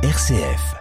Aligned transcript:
RCF. 0.00 0.76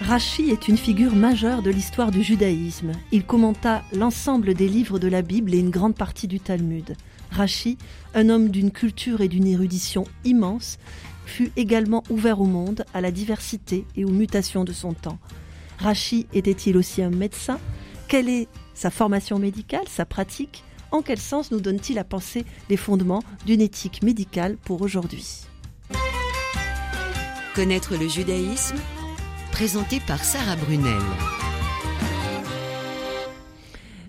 Rachi 0.00 0.48
est 0.48 0.68
une 0.68 0.78
figure 0.78 1.14
majeure 1.14 1.60
de 1.60 1.70
l'histoire 1.70 2.10
du 2.10 2.22
judaïsme. 2.22 2.92
Il 3.12 3.26
commenta 3.26 3.82
l'ensemble 3.92 4.54
des 4.54 4.66
livres 4.66 4.98
de 4.98 5.08
la 5.08 5.20
Bible 5.20 5.52
et 5.52 5.58
une 5.58 5.68
grande 5.68 5.94
partie 5.94 6.26
du 6.26 6.40
Talmud. 6.40 6.96
Rachi, 7.30 7.76
un 8.14 8.30
homme 8.30 8.48
d'une 8.48 8.70
culture 8.70 9.20
et 9.20 9.28
d'une 9.28 9.46
érudition 9.46 10.04
immense, 10.24 10.78
fut 11.26 11.52
également 11.56 12.02
ouvert 12.08 12.40
au 12.40 12.46
monde, 12.46 12.84
à 12.94 13.00
la 13.00 13.10
diversité 13.10 13.84
et 13.96 14.04
aux 14.04 14.10
mutations 14.10 14.64
de 14.64 14.72
son 14.72 14.94
temps. 14.94 15.18
Rachi 15.78 16.26
était-il 16.32 16.76
aussi 16.76 17.02
un 17.02 17.10
médecin? 17.10 17.58
Quelle 18.08 18.28
est 18.28 18.48
sa 18.74 18.90
formation 18.90 19.38
médicale, 19.38 19.86
sa 19.88 20.06
pratique? 20.06 20.64
En 20.92 21.02
quel 21.02 21.18
sens 21.18 21.50
nous 21.50 21.60
donne-t-il 21.60 21.98
à 21.98 22.04
penser 22.04 22.44
les 22.70 22.76
fondements 22.76 23.22
d'une 23.44 23.60
éthique 23.60 24.02
médicale 24.02 24.56
pour 24.56 24.80
aujourd'hui? 24.80 25.42
Connaître 27.54 27.96
le 27.96 28.08
judaïsme 28.08 28.76
Présenté 29.50 30.00
par 30.06 30.22
Sarah 30.22 30.56
Brunel. 30.56 31.02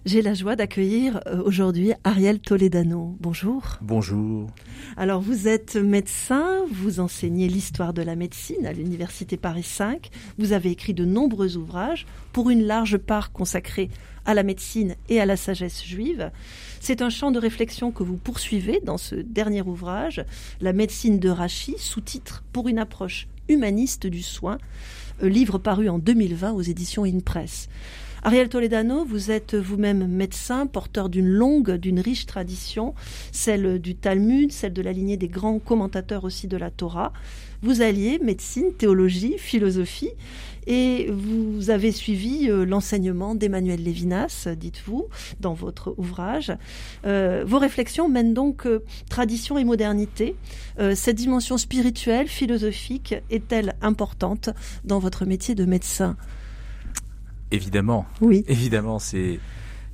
J'ai 0.07 0.21
la 0.21 0.33
joie 0.33 0.55
d'accueillir 0.55 1.19
euh, 1.27 1.43
aujourd'hui 1.43 1.91
Ariel 2.05 2.39
Toledano. 2.39 3.17
Bonjour. 3.19 3.77
Bonjour. 3.81 4.49
Alors 4.95 5.19
vous 5.19 5.49
êtes 5.49 5.75
médecin, 5.75 6.63
vous 6.71 7.01
enseignez 7.01 7.49
l'histoire 7.49 7.91
de 7.91 8.01
la 8.01 8.15
médecine 8.15 8.65
à 8.65 8.71
l'Université 8.71 9.35
Paris 9.35 9.63
5. 9.63 10.09
Vous 10.37 10.53
avez 10.53 10.71
écrit 10.71 10.93
de 10.93 11.03
nombreux 11.03 11.57
ouvrages, 11.57 12.05
pour 12.31 12.49
une 12.49 12.63
large 12.63 12.95
part 12.95 13.33
consacrés 13.33 13.89
à 14.23 14.33
la 14.33 14.43
médecine 14.43 14.95
et 15.09 15.19
à 15.19 15.25
la 15.25 15.35
sagesse 15.35 15.83
juive. 15.83 16.31
C'est 16.79 17.01
un 17.01 17.09
champ 17.09 17.31
de 17.31 17.39
réflexion 17.39 17.91
que 17.91 18.03
vous 18.03 18.15
poursuivez 18.15 18.79
dans 18.85 18.97
ce 18.97 19.15
dernier 19.15 19.61
ouvrage, 19.61 20.23
La 20.61 20.71
médecine 20.71 21.19
de 21.19 21.27
Rachi, 21.27 21.75
sous-titre 21.77 22.45
Pour 22.53 22.69
une 22.69 22.79
approche 22.79 23.27
humaniste 23.49 24.07
du 24.07 24.21
soin, 24.21 24.57
euh, 25.21 25.27
livre 25.27 25.57
paru 25.57 25.89
en 25.89 25.99
2020 25.99 26.53
aux 26.53 26.61
éditions 26.61 27.03
InPress. 27.03 27.67
Ariel 28.23 28.49
Toledano, 28.49 29.05
vous 29.05 29.29
êtes 29.29 29.55
vous-même 29.55 30.07
médecin, 30.07 30.65
porteur 30.65 31.07
d'une 31.09 31.27
longue, 31.27 31.73
d'une 31.73 31.99
riche 31.99 32.25
tradition, 32.25 32.95
celle 33.31 33.79
du 33.79 33.95
Talmud, 33.95 34.51
celle 34.51 34.73
de 34.73 34.81
la 34.81 34.91
lignée 34.91 35.17
des 35.17 35.27
grands 35.27 35.59
commentateurs 35.59 36.23
aussi 36.23 36.47
de 36.47 36.57
la 36.57 36.71
Torah. 36.71 37.13
Vous 37.61 37.81
alliez 37.81 38.19
médecine, 38.19 38.73
théologie, 38.73 39.35
philosophie, 39.37 40.11
et 40.65 41.09
vous 41.11 41.69
avez 41.69 41.91
suivi 41.91 42.49
euh, 42.49 42.65
l'enseignement 42.65 43.35
d'Emmanuel 43.35 43.81
Lévinas, 43.81 44.47
dites-vous, 44.57 45.07
dans 45.39 45.53
votre 45.53 45.93
ouvrage. 45.97 46.51
Euh, 47.05 47.43
vos 47.47 47.59
réflexions 47.59 48.09
mènent 48.09 48.33
donc 48.33 48.65
euh, 48.65 48.83
tradition 49.09 49.57
et 49.57 49.63
modernité. 49.63 50.35
cette 50.95 51.15
dimension 51.15 51.57
spirituelle, 51.57 52.27
philosophique, 52.27 53.15
est-elle 53.29 53.75
importante 53.81 54.49
dans 54.83 54.99
votre 54.99 55.25
métier 55.25 55.55
de 55.55 55.65
médecin? 55.65 56.17
Évidemment. 57.51 58.05
Oui. 58.21 58.43
Évidemment, 58.47 58.99
c'est 58.99 59.39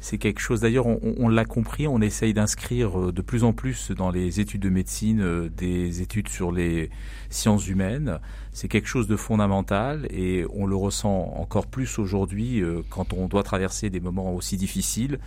c'est 0.03 0.17
quelque 0.17 0.41
chose. 0.41 0.59
D'ailleurs, 0.59 0.85
on, 0.85 1.29
l'a 1.29 1.45
compris, 1.45 1.87
on 1.87 2.01
essaye 2.01 2.33
d'inscrire 2.33 2.99
euh, 2.99 3.13
de 3.13 3.21
plus 3.21 3.45
en 3.45 3.53
plus 3.53 3.91
dans 3.91 4.11
les 4.11 4.41
études 4.41 4.61
de 4.61 4.69
médecine 4.69 5.21
euh, 5.21 5.49
des 5.49 6.01
études 6.01 6.27
sur 6.27 6.51
les 6.51 6.89
sciences 7.29 7.69
humaines. 7.69 8.19
C'est 8.51 8.67
quelque 8.67 8.89
chose 8.89 9.07
de 9.07 9.15
fondamental 9.15 10.05
et 10.11 10.45
on 10.53 10.65
le 10.65 10.75
ressent 10.75 11.33
encore 11.37 11.67
plus 11.67 11.99
aujourd'hui 11.99 12.61
euh, 12.61 12.81
quand 12.89 13.13
on 13.13 13.27
doit 13.27 13.43
traverser 13.43 13.89
des 13.89 14.01
moments 14.01 14.33
aussi 14.33 14.57
difficiles 14.57 15.19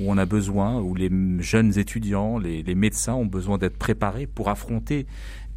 où 0.00 0.10
on 0.10 0.16
a 0.16 0.24
besoin, 0.24 0.80
où 0.80 0.94
les 0.94 1.10
jeunes 1.40 1.78
étudiants, 1.78 2.38
les, 2.38 2.74
médecins 2.74 3.14
ont 3.14 3.26
besoin 3.26 3.58
d'être 3.58 3.76
préparés 3.76 4.26
pour 4.26 4.48
affronter 4.48 5.06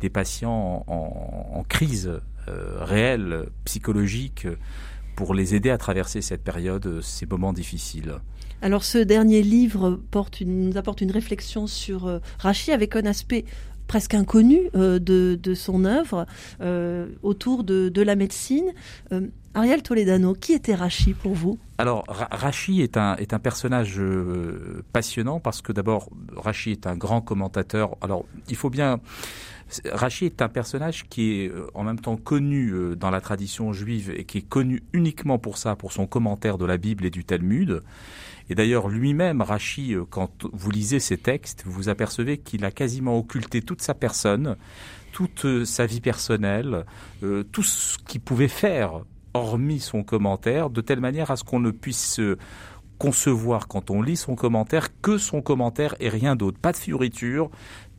des 0.02 0.10
patients 0.10 0.84
en, 0.88 1.66
crise 1.70 2.12
réelle, 2.46 3.48
psychologique 3.66 4.46
pour 5.18 5.34
les 5.34 5.56
aider 5.56 5.72
à 5.72 5.80
traverser 5.80 6.22
cette 6.22 6.44
période, 6.44 7.02
ces 7.02 7.26
moments 7.26 7.52
difficiles. 7.52 8.14
Alors 8.62 8.84
ce 8.84 9.00
dernier 9.00 9.42
livre 9.42 10.00
porte 10.12 10.42
nous 10.42 10.78
apporte 10.78 11.02
une 11.02 11.12
réflexion 11.12 11.66
sur 11.66 12.06
euh, 12.06 12.20
Rachi 12.40 12.72
avec 12.72 12.96
un 12.96 13.06
aspect 13.06 13.44
presque 13.88 14.14
inconnu 14.14 14.70
euh, 14.76 15.00
de, 15.00 15.54
son 15.56 15.86
œuvre 15.86 16.28
euh, 16.62 17.08
autour 17.24 17.64
de, 17.64 18.02
la 18.02 18.16
médecine. 18.16 18.74
Ariel 19.56 19.82
Toledano, 19.82 20.34
qui 20.34 20.54
était 20.54 20.76
Rachi 20.76 21.14
pour 21.14 21.34
vous? 21.34 21.58
Alors, 21.80 22.04
Rachi 22.08 22.82
est 22.82 22.96
un, 22.96 23.16
est 23.16 23.34
un 23.34 23.40
personnage 23.40 24.00
passionnant 24.94 25.40
parce 25.40 25.64
que 25.64 25.72
d'abord, 25.72 26.10
Rachi 26.36 26.72
est 26.72 26.86
un 26.86 26.96
grand 26.96 27.22
commentateur. 27.22 27.98
Alors, 28.02 28.26
il 28.50 28.56
faut 28.56 28.70
bien 28.70 29.00
Rachi 29.92 30.26
est 30.26 30.42
un 30.42 30.50
personnage 30.50 31.08
qui 31.10 31.42
est 31.42 31.50
euh, 31.50 31.68
en 31.74 31.84
même 31.84 32.00
temps 32.00 32.16
connu 32.16 32.72
euh, 32.72 32.96
dans 32.96 33.10
la 33.10 33.22
tradition 33.22 33.74
juive 33.74 34.14
et 34.16 34.24
qui 34.24 34.40
est 34.40 34.48
connu 34.48 34.84
uniquement 34.94 35.40
pour 35.40 35.58
ça, 35.58 35.76
pour 35.76 35.92
son 35.92 36.08
commentaire 36.08 36.58
de 36.58 36.66
la 36.66 36.78
Bible 36.78 37.06
et 37.06 37.10
du 37.10 37.26
Talmud. 37.26 37.84
Et 38.50 38.56
d'ailleurs, 38.56 38.88
lui-même, 38.88 39.42
Rachi, 39.42 39.94
euh, 39.94 40.06
quand 40.10 40.46
vous 40.54 40.72
lisez 40.72 41.00
ses 41.00 41.18
textes, 41.18 41.64
vous 41.66 41.90
apercevez 41.90 42.38
qu'il 42.38 42.64
a 42.64 42.72
quasiment 42.72 43.18
occulté 43.18 43.62
toute 43.62 43.82
sa 43.82 43.94
personne, 43.94 44.56
toute 45.12 45.66
sa 45.66 45.86
vie 45.88 46.02
personnelle, 46.02 46.86
tout 47.52 47.64
ce 47.64 47.98
qu'il 47.98 48.22
pouvait 48.22 48.48
faire, 48.48 49.02
hormis 49.34 49.80
son 49.80 50.04
commentaire, 50.04 50.70
de 50.70 50.80
telle 50.80 51.00
manière 51.00 51.32
à 51.32 51.38
ce 51.38 51.44
qu'on 51.44 51.60
ne 51.60 51.72
puisse 51.72 52.22
concevoir 52.98 53.68
quand 53.68 53.90
on 53.90 54.02
lit 54.02 54.18
son 54.18 54.36
commentaire 54.36 54.90
que 55.02 55.18
son 55.18 55.42
commentaire 55.42 55.96
et 56.00 56.10
rien 56.10 56.36
d'autre. 56.36 56.58
Pas 56.60 56.72
de 56.72 56.78
fioriture, 56.78 57.50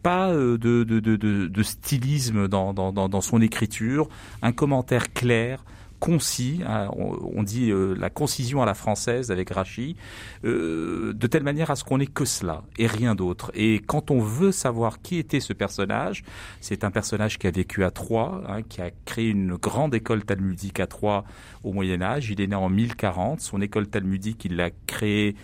pas 0.02 0.30
euh, 0.30 0.58
de, 0.58 0.84
de, 0.84 1.00
de, 1.00 1.16
de 1.16 1.62
stylisme 1.62 2.48
dans, 2.48 2.72
dans, 2.72 2.92
dans, 2.92 3.20
son 3.20 3.40
écriture, 3.40 4.08
un 4.42 4.52
commentaire 4.52 5.12
clair, 5.12 5.64
concis, 5.98 6.60
hein, 6.66 6.88
on, 6.96 7.42
dit 7.42 7.70
euh, 7.70 7.94
la 7.98 8.08
concision 8.08 8.62
à 8.62 8.66
la 8.66 8.74
française 8.74 9.30
avec 9.30 9.50
Rachi, 9.50 9.96
euh, 10.44 11.12
de 11.12 11.26
telle 11.26 11.42
manière 11.42 11.70
à 11.70 11.76
ce 11.76 11.84
qu'on 11.84 11.98
n'ait 11.98 12.06
que 12.06 12.24
cela 12.24 12.62
et 12.78 12.86
rien 12.86 13.14
d'autre. 13.14 13.50
Et 13.54 13.80
quand 13.84 14.10
on 14.10 14.20
veut 14.20 14.52
savoir 14.52 15.02
qui 15.02 15.18
était 15.18 15.40
ce 15.40 15.52
personnage, 15.52 16.22
c'est 16.60 16.84
un 16.84 16.90
personnage 16.90 17.38
qui 17.38 17.46
a 17.46 17.50
vécu 17.50 17.84
à 17.84 17.90
Troyes, 17.90 18.42
hein, 18.48 18.62
qui 18.62 18.80
a 18.80 18.90
créé 19.04 19.28
une 19.28 19.56
grande 19.56 19.94
école 19.94 20.24
talmudique 20.24 20.80
à 20.80 20.86
Troyes 20.86 21.24
au 21.64 21.72
Moyen 21.72 22.00
Âge. 22.00 22.30
Il 22.30 22.40
est 22.40 22.46
né 22.46 22.56
en 22.56 22.68
1040, 22.68 23.40
son 23.40 23.60
école 23.60 23.88
talmudique, 23.88 24.44
il 24.44 24.56
l'a 24.56 24.70
créée 24.86 25.34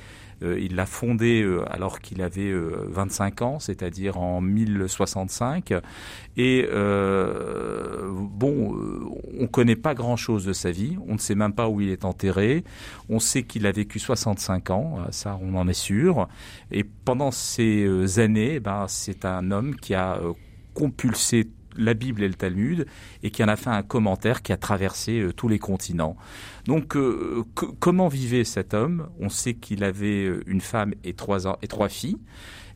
il 0.43 0.75
l'a 0.75 0.87
fondé 0.87 1.43
euh, 1.43 1.65
alors 1.71 2.01
qu'il 2.01 2.23
avait 2.23 2.53
25 2.53 3.41
euh, 3.41 3.45
ans, 3.45 3.59
c'est-à-dire 3.59 4.19
en 4.19 4.41
1065. 4.41 5.75
Et 6.37 6.67
bon, 6.71 8.77
on 9.39 9.47
connaît 9.47 9.77
pas 9.77 9.95
grand-chose 9.95 10.45
de 10.45 10.53
sa 10.53 10.71
vie. 10.71 10.97
On 11.09 11.15
ne 11.15 11.19
sait 11.19 11.35
même 11.35 11.53
pas 11.53 11.69
où 11.69 11.81
il 11.81 11.91
est 11.91 12.05
enterré. 12.05 12.65
On 13.09 13.19
sait 13.19 13.43
qu'il 13.43 13.67
a 13.67 13.73
vécu 13.73 13.99
65 13.99 14.71
ans, 14.71 14.99
ça 15.11 15.39
on 15.43 15.55
en 15.55 15.69
est 15.69 15.73
sûr. 15.73 16.29
Et 16.71 16.85
pendant 16.85 17.31
ces 17.31 18.19
années, 18.19 18.61
ben, 18.61 18.87
c'est 18.89 19.25
un 19.25 19.51
homme 19.51 19.77
qui 19.77 19.95
a 19.95 20.21
compulsé 20.75 21.49
la 21.77 21.95
Bible 21.95 22.23
et 22.23 22.29
le 22.29 22.35
Talmud, 22.35 22.87
et 23.23 23.31
qui 23.31 23.43
en 23.43 23.49
a 23.49 23.57
fait 23.57 23.71
un 23.71 23.83
commentaire 23.83 24.43
qui 24.43 24.53
a 24.53 24.57
traversé 24.57 25.21
euh, 25.21 25.33
tous 25.33 25.49
les 25.49 25.59
continents. 25.59 26.17
Donc, 26.67 26.97
euh, 26.97 27.45
comment 27.55 28.09
vivait 28.09 28.45
cet 28.45 28.75
homme? 28.75 29.09
On 29.19 29.29
sait 29.29 29.55
qu'il 29.55 29.85
avait 29.85 30.25
euh, 30.25 30.43
une 30.47 30.61
femme 30.61 30.95
et 31.05 31.15
trois, 31.15 31.59
et 31.63 31.69
trois 31.69 31.89
filles. 31.89 32.19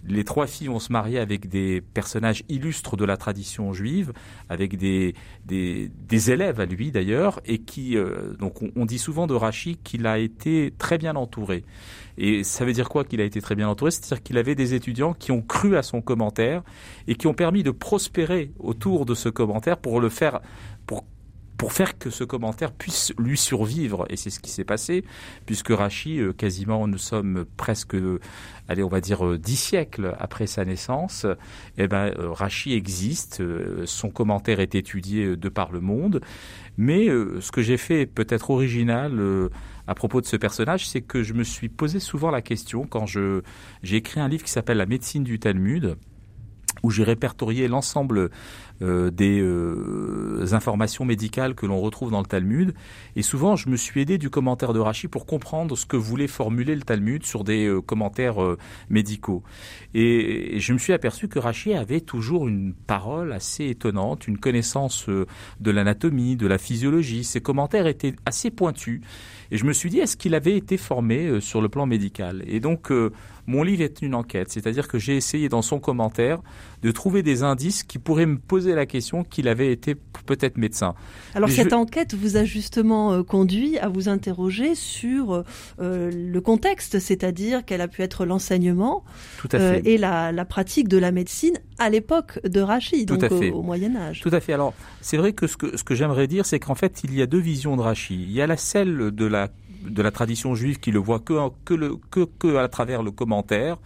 Les 0.09 0.25
trois 0.25 0.47
filles 0.47 0.69
vont 0.69 0.79
se 0.79 0.93
marier 0.93 1.19
avec 1.19 1.49
des 1.49 1.81
personnages 1.81 2.43
illustres 2.49 2.97
de 2.97 3.05
la 3.05 3.17
tradition 3.17 3.73
juive, 3.73 4.13
avec 4.49 4.77
des, 4.77 5.15
des, 5.47 6.31
élèves 6.31 6.61
à 6.61 6.67
lui 6.67 6.91
d'ailleurs, 6.91 7.41
et 7.45 7.59
qui, 7.59 7.97
donc 8.39 8.61
on, 8.75 8.85
dit 8.85 8.99
souvent 8.99 9.27
de 9.27 9.35
Rachid 9.35 9.83
qu'il 9.83 10.07
a 10.07 10.19
été 10.19 10.73
très 10.79 10.99
bien 10.99 11.15
entouré. 11.17 11.65
Et 12.17 12.43
ça 12.43 12.65
veut 12.65 12.73
dire 12.73 12.89
quoi 12.89 13.05
qu'il 13.05 13.21
a 13.21 13.25
été 13.25 13.41
très 13.41 13.55
bien 13.55 13.69
entouré? 13.69 13.91
C'est-à-dire 13.91 14.23
qu'il 14.23 14.39
avait 14.39 14.55
des 14.55 14.75
étudiants 14.75 15.15
qui 15.15 15.31
ont 15.31 15.43
cru 15.43 15.77
à 15.77 15.83
son 15.83 16.01
commentaire 16.01 16.63
et 17.07 17.15
qui 17.15 17.27
ont 17.27 17.35
permis 17.35 17.63
de 17.63 17.71
prospérer 17.71 18.51
autour 18.59 19.07
de 19.07 19.15
ce 19.15 19.29
commentaire 19.29 19.79
pour 19.79 20.01
le 20.01 20.09
faire, 20.09 20.41
pour 20.87 21.05
pour 21.59 21.73
faire 21.73 21.99
que 21.99 22.09
ce 22.09 22.23
commentaire 22.23 22.73
puisse 22.73 23.13
lui 23.19 23.37
survivre. 23.37 24.07
Et 24.09 24.17
c'est 24.17 24.31
ce 24.31 24.39
qui 24.39 24.51
s'est 24.51 24.65
passé, 24.65 25.05
puisque 25.45 25.71
Rachi, 25.71 26.21
euh, 26.21 26.33
quasiment, 26.33 26.87
nous 26.87 26.99
sommes 26.99 27.45
presque, 27.57 27.97
euh, 27.97 28.21
allez, 28.69 28.85
on 28.85 28.89
va 28.89 29.01
dire, 29.01 29.27
euh, 29.27 29.39
dix 29.39 29.57
siècles 29.57 30.15
après 30.21 30.47
sa 30.47 30.65
naissance, 30.65 31.27
eh 31.77 31.89
ben, 31.89 32.15
Rachi 32.17 32.75
existe, 32.75 33.43
son 33.85 34.09
commentaire 34.09 34.61
est 34.61 34.77
étudié 34.77 35.37
de 35.37 35.49
par 35.49 35.73
le 35.73 35.81
monde. 35.81 36.21
Mais 36.77 37.09
ce 37.09 37.51
que 37.51 37.61
j'ai 37.61 37.77
fait 37.77 38.07
peut-être 38.07 38.51
original 38.51 39.21
à 39.89 39.95
propos 39.97 40.21
de 40.21 40.27
ce 40.27 40.37
personnage, 40.37 40.89
c'est 40.89 41.01
que 41.01 41.25
je 41.25 41.35
me 41.35 41.43
suis 41.43 41.69
posé 41.69 41.99
souvent 41.99 42.31
la 42.31 42.41
question 42.41 42.87
quand 42.87 43.07
je 43.07 43.43
j'ai 43.83 43.97
écrit 43.97 44.21
un 44.21 44.29
livre 44.29 44.45
qui 44.45 44.53
s'appelle 44.53 44.77
La 44.77 44.87
médecine 44.87 45.25
du 45.25 45.41
Talmud 45.41 45.97
où 46.83 46.91
j'ai 46.91 47.05
répertorié 47.05 47.69
l'ensemble 47.69 48.31
des 48.81 49.41
euh, 49.41 50.47
informations 50.53 51.05
médicales 51.05 51.55
que 51.55 51.67
l'on 51.67 51.81
retrouve 51.81 52.11
dans 52.11 52.21
le 52.21 52.27
Talmud. 52.27 52.75
Et 53.17 53.23
souvent, 53.23 53.57
je 53.57 53.69
me 53.69 53.77
suis 53.77 54.01
aidé 54.01 54.19
du 54.19 54.31
commentaire 54.31 54.73
de 54.73 54.79
Rachi 54.79 55.09
pour 55.09 55.27
comprendre 55.27 55.77
ce 55.77 55.85
que 55.85 55.97
voulait 55.97 56.29
formuler 56.29 56.75
le 56.75 56.83
Talmud 56.83 57.25
sur 57.25 57.43
des 57.43 57.67
euh, 57.67 57.81
commentaires 57.81 58.37
médicaux. 58.89 59.43
Et, 59.95 60.61
je 60.61 60.73
me 60.73 60.79
suis 60.79 60.93
aperçu 60.93 61.29
que 61.29 61.39
Rachi 61.39 61.75
avait 61.75 62.01
toujours 62.01 62.47
une 62.47 62.73
parole 62.73 63.33
assez 63.33 63.67
étonnante, 63.67 64.29
une 64.29 64.39
connaissance 64.39 65.09
de 65.09 65.71
l'anatomie, 65.71 66.37
de 66.37 66.47
la 66.47 66.59
physiologie. 66.59 67.25
Ses 67.25 67.41
commentaires 67.41 67.87
étaient 67.87 68.15
assez 68.27 68.51
pointus. 68.51 69.01
Et 69.51 69.57
je 69.57 69.65
me 69.65 69.73
suis 69.73 69.91
dit, 69.91 69.99
est-ce 69.99 70.17
qu'il 70.17 70.35
avait 70.35 70.57
été 70.57 70.77
formé 70.77 71.41
sur 71.41 71.61
le 71.61 71.69
plan 71.69 71.87
médical? 71.87 72.45
Et 72.47 72.61
donc, 72.61 72.93
mon 73.49 73.63
livre 73.63 73.83
est 73.83 74.03
une 74.03 74.15
enquête, 74.15 74.51
c'est-à-dire 74.51 74.89
que 74.89 74.99
j'ai 74.99 75.17
essayé 75.17 75.49
dans 75.49 75.63
son 75.63 75.81
commentaire 75.81 76.43
de 76.83 76.91
trouver 76.91 77.23
des 77.23 77.43
indices 77.43 77.83
qui 77.83 77.99
pourraient 77.99 78.27
me 78.27 78.39
poser 78.39 78.75
la 78.75 78.87
question 78.87 79.25
qu'il 79.25 79.49
avait 79.49 79.73
été 79.73 79.97
peut-être 80.27 80.59
médecin. 80.59 80.95
Alors 81.35 81.49
cette 81.49 81.73
enquête 81.73 82.15
vous 82.15 82.37
a 82.37 82.45
justement 82.45 83.13
euh, 83.13 83.23
conduit 83.23 83.79
à 83.79 83.89
vous 83.89 84.09
interroger 84.09 84.75
sur 84.75 85.45
euh, 85.81 86.11
le 86.11 86.41
contexte, 86.41 86.99
c'est-à-dire 86.99 87.65
quel 87.65 87.81
a 87.81 87.89
pu 87.89 88.03
être 88.03 88.25
l'enseignement 88.25 89.05
euh, 89.55 89.81
et 89.85 89.99
la, 89.99 90.33
pratique 90.45 90.89
de 90.89 90.99
la 90.99 91.13
médecine 91.13 91.59
à 91.79 91.91
l'époque 91.91 92.41
de 92.45 92.61
Rachid, 92.61 93.09
donc 93.09 93.31
au, 93.31 93.63
Moyen 93.63 93.97
Âge. 93.97 94.21
Tout 94.21 94.31
à 94.33 94.41
fait. 94.41 94.53
Alors 94.53 94.75
c'est 95.01 95.17
vrai 95.17 95.33
que 95.33 95.47
ce 95.47 95.57
que, 95.57 95.77
ce 95.77 95.85
que 95.85 95.95
j'aimerais 95.95 96.27
dire, 96.27 96.47
c'est 96.47 96.59
qu'en 96.59 96.75
fait 96.75 97.03
il 97.05 97.15
y 97.15 97.23
a 97.23 97.27
deux 97.27 97.41
visions 97.41 97.77
de 97.77 97.83
Rachid. 97.83 98.21
Il 98.21 98.33
y 98.33 98.41
a 98.41 98.47
la 98.47 98.57
celle 98.57 99.11
de 99.11 99.25
la 99.25 99.49
de 99.83 100.03
la 100.03 100.11
tradition 100.11 100.55
juive 100.55 100.79
qui 100.79 100.91
le 100.91 100.99
voit 100.99 101.21
que, 101.21 101.35
que, 101.65 101.75
le, 101.75 101.97
que, 102.11 102.27
que 102.39 102.57
à 102.57 102.69
travers 102.69 103.03
le 103.03 103.11
commentaire, 103.11 103.77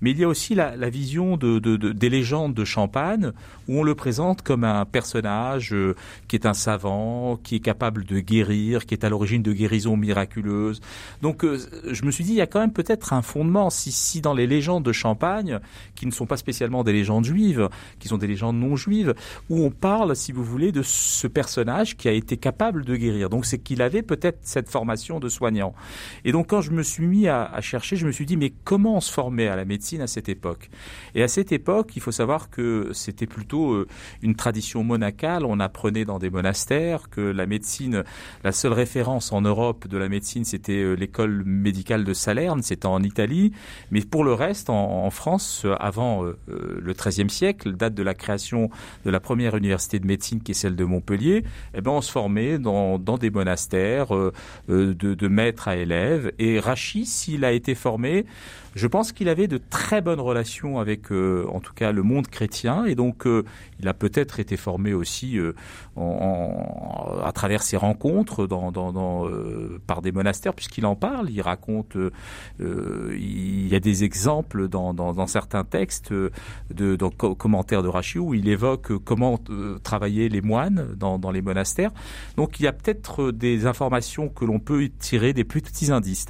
mais 0.00 0.12
il 0.12 0.18
y 0.18 0.24
a 0.24 0.28
aussi 0.28 0.54
la, 0.54 0.76
la 0.76 0.90
vision 0.90 1.36
de, 1.36 1.58
de, 1.58 1.76
de, 1.76 1.92
des 1.92 2.08
légendes 2.08 2.54
de 2.54 2.64
Champagne 2.64 3.32
où 3.66 3.80
on 3.80 3.82
le 3.82 3.94
présente 3.94 4.42
comme 4.42 4.64
un 4.64 4.84
personnage 4.84 5.72
euh, 5.72 5.94
qui 6.28 6.36
est 6.36 6.46
un 6.46 6.54
savant, 6.54 7.38
qui 7.42 7.56
est 7.56 7.60
capable 7.60 8.04
de 8.04 8.20
guérir, 8.20 8.86
qui 8.86 8.94
est 8.94 9.04
à 9.04 9.08
l'origine 9.08 9.42
de 9.42 9.52
guérisons 9.52 9.96
miraculeuses. 9.96 10.80
Donc 11.22 11.44
euh, 11.44 11.58
je 11.90 12.04
me 12.04 12.10
suis 12.10 12.24
dit, 12.24 12.32
il 12.32 12.36
y 12.36 12.40
a 12.40 12.46
quand 12.46 12.60
même 12.60 12.72
peut-être 12.72 13.12
un 13.12 13.22
fondement, 13.22 13.70
si, 13.70 13.92
si 13.92 14.20
dans 14.20 14.34
les 14.34 14.46
légendes 14.46 14.84
de 14.84 14.92
Champagne, 14.92 15.58
qui 15.94 16.06
ne 16.06 16.12
sont 16.12 16.26
pas 16.26 16.36
spécialement 16.36 16.84
des 16.84 16.92
légendes 16.92 17.24
juives, 17.24 17.68
qui 17.98 18.08
sont 18.08 18.18
des 18.18 18.26
légendes 18.26 18.58
non 18.58 18.76
juives, 18.76 19.14
où 19.50 19.64
on 19.64 19.70
parle, 19.70 20.14
si 20.14 20.32
vous 20.32 20.44
voulez, 20.44 20.72
de 20.72 20.82
ce 20.82 21.26
personnage 21.26 21.96
qui 21.96 22.08
a 22.08 22.12
été 22.12 22.36
capable 22.36 22.84
de 22.84 22.96
guérir. 22.96 23.30
Donc 23.30 23.46
c'est 23.46 23.58
qu'il 23.58 23.82
avait 23.82 24.02
peut-être 24.02 24.38
cette 24.42 24.68
formation 24.68 25.20
de 25.20 25.28
Et 26.24 26.32
donc 26.32 26.48
quand 26.48 26.60
je 26.60 26.70
me 26.70 26.82
suis 26.82 27.06
mis 27.06 27.28
à, 27.28 27.60
chercher, 27.60 27.96
je 27.96 28.06
me 28.06 28.12
suis 28.12 28.26
dit, 28.26 28.36
mais 28.36 28.52
comment 28.64 28.96
on 28.96 29.00
se 29.00 29.12
formait 29.12 29.48
à 29.48 29.56
la 29.56 29.64
médecine 29.64 30.00
à 30.00 30.06
cette 30.06 30.28
époque? 30.28 30.70
Et 31.14 31.22
à 31.22 31.28
cette 31.28 31.52
époque, 31.52 31.92
il 31.96 32.02
faut 32.02 32.12
savoir 32.12 32.50
que 32.50 32.90
c'était 32.92 33.26
plutôt 33.26 33.72
euh, 33.72 33.86
une 34.22 34.34
tradition 34.34 34.82
monacale. 34.82 35.44
On 35.44 35.60
apprenait 35.60 36.04
dans 36.04 36.18
des 36.18 36.30
monastères 36.30 37.08
que 37.10 37.20
la 37.20 37.46
médecine, 37.46 38.04
la 38.44 38.52
seule 38.52 38.72
référence 38.72 39.32
en 39.32 39.40
Europe 39.40 39.86
de 39.88 39.98
la 39.98 40.08
médecine, 40.08 40.44
c'était 40.44 40.82
euh, 40.82 40.94
l'école 40.94 41.44
médicale 41.44 42.04
de 42.04 42.12
Salerne, 42.12 42.62
c'était 42.62 42.86
en 42.86 43.02
Italie. 43.02 43.52
Mais 43.90 44.00
pour 44.00 44.24
le 44.24 44.32
reste, 44.32 44.70
en, 44.70 45.08
France, 45.10 45.66
avant 45.80 46.24
euh, 46.24 46.36
le 46.46 46.92
XIIIe 46.92 47.30
siècle, 47.30 47.72
date 47.72 47.94
de 47.94 48.02
la 48.02 48.14
création 48.14 48.70
de 49.04 49.10
la 49.10 49.20
première 49.20 49.56
université 49.56 49.98
de 49.98 50.06
médecine 50.06 50.42
qui 50.42 50.52
est 50.52 50.54
celle 50.54 50.76
de 50.76 50.84
Montpellier, 50.84 51.44
eh 51.74 51.80
ben 51.80 51.92
on 51.92 52.00
se 52.00 52.10
formait 52.10 52.58
dans, 52.58 52.98
dans 52.98 53.16
des 53.16 53.30
monastères 53.30 54.08
de, 54.68 54.92
de 54.92 55.27
maître 55.28 55.68
à 55.68 55.76
élève. 55.76 56.32
Et 56.38 56.60
Rachis, 56.60 57.06
s'il 57.06 57.44
a 57.44 57.52
été 57.52 57.74
formé, 57.74 58.26
je 58.78 58.86
pense 58.86 59.10
qu'il 59.10 59.28
avait 59.28 59.48
de 59.48 59.58
très 59.58 60.00
bonnes 60.00 60.20
relations 60.20 60.78
avec, 60.78 61.10
euh, 61.10 61.44
en 61.52 61.58
tout 61.58 61.74
cas, 61.74 61.90
le 61.90 62.04
monde 62.04 62.28
chrétien, 62.28 62.84
et 62.84 62.94
donc 62.94 63.26
euh, 63.26 63.44
il 63.80 63.88
a 63.88 63.92
peut-être 63.94 64.38
été 64.38 64.56
formé 64.56 64.94
aussi 64.94 65.36
euh, 65.36 65.52
en, 65.96 67.18
à 67.24 67.32
travers 67.32 67.62
ses 67.64 67.76
rencontres 67.76 68.46
dans, 68.46 68.70
dans, 68.70 68.92
dans 68.92 69.28
par 69.86 70.00
des 70.00 70.12
monastères, 70.12 70.54
puisqu'il 70.54 70.86
en 70.86 70.94
parle. 70.94 71.28
Il 71.30 71.42
raconte, 71.42 71.96
il 72.60 73.68
y 73.68 73.74
a 73.74 73.80
des 73.80 74.04
exemples 74.04 74.68
dans, 74.68 74.94
dans 74.94 75.26
certains 75.26 75.64
textes 75.64 76.12
de, 76.12 76.96
dans 76.96 77.10
commentaires 77.10 77.82
de 77.82 77.88
Rachi 77.88 78.18
où 78.20 78.34
il 78.34 78.48
évoque 78.48 78.96
comment 79.04 79.40
travailler 79.82 80.28
les 80.28 80.40
moines 80.40 80.94
dans, 80.96 81.30
les 81.30 81.42
monastères. 81.42 81.90
Donc 82.36 82.60
il 82.60 82.62
y 82.62 82.68
a 82.68 82.72
peut-être 82.72 83.32
des 83.32 83.66
informations 83.66 84.28
que 84.28 84.44
l'on 84.44 84.60
peut 84.60 84.88
tirer, 85.00 85.32
des 85.32 85.44
petits 85.44 85.90
indices. 85.90 86.26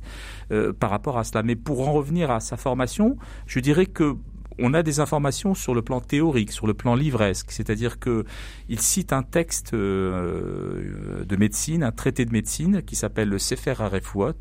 Euh, 0.50 0.72
par 0.72 0.88
rapport 0.88 1.18
à 1.18 1.24
cela. 1.24 1.42
Mais 1.42 1.56
pour 1.56 1.86
en 1.86 1.92
revenir 1.92 2.30
à 2.30 2.37
sa 2.40 2.56
formation, 2.56 3.16
je 3.46 3.60
dirais 3.60 3.86
que 3.86 4.16
on 4.58 4.74
a 4.74 4.82
des 4.82 5.00
informations 5.00 5.54
sur 5.54 5.74
le 5.74 5.82
plan 5.82 6.00
théorique, 6.00 6.52
sur 6.52 6.66
le 6.66 6.74
plan 6.74 6.94
livresque, 6.94 7.50
c'est-à-dire 7.50 7.98
que 7.98 8.24
il 8.68 8.80
cite 8.80 9.12
un 9.12 9.22
texte 9.22 9.72
euh, 9.72 11.24
de 11.24 11.36
médecine, 11.36 11.82
un 11.82 11.92
traité 11.92 12.24
de 12.24 12.32
médecine 12.32 12.82
qui 12.82 12.96
s'appelle 12.96 13.28
le 13.28 13.38
Sefer 13.38 13.74
Arefouot, 13.78 14.34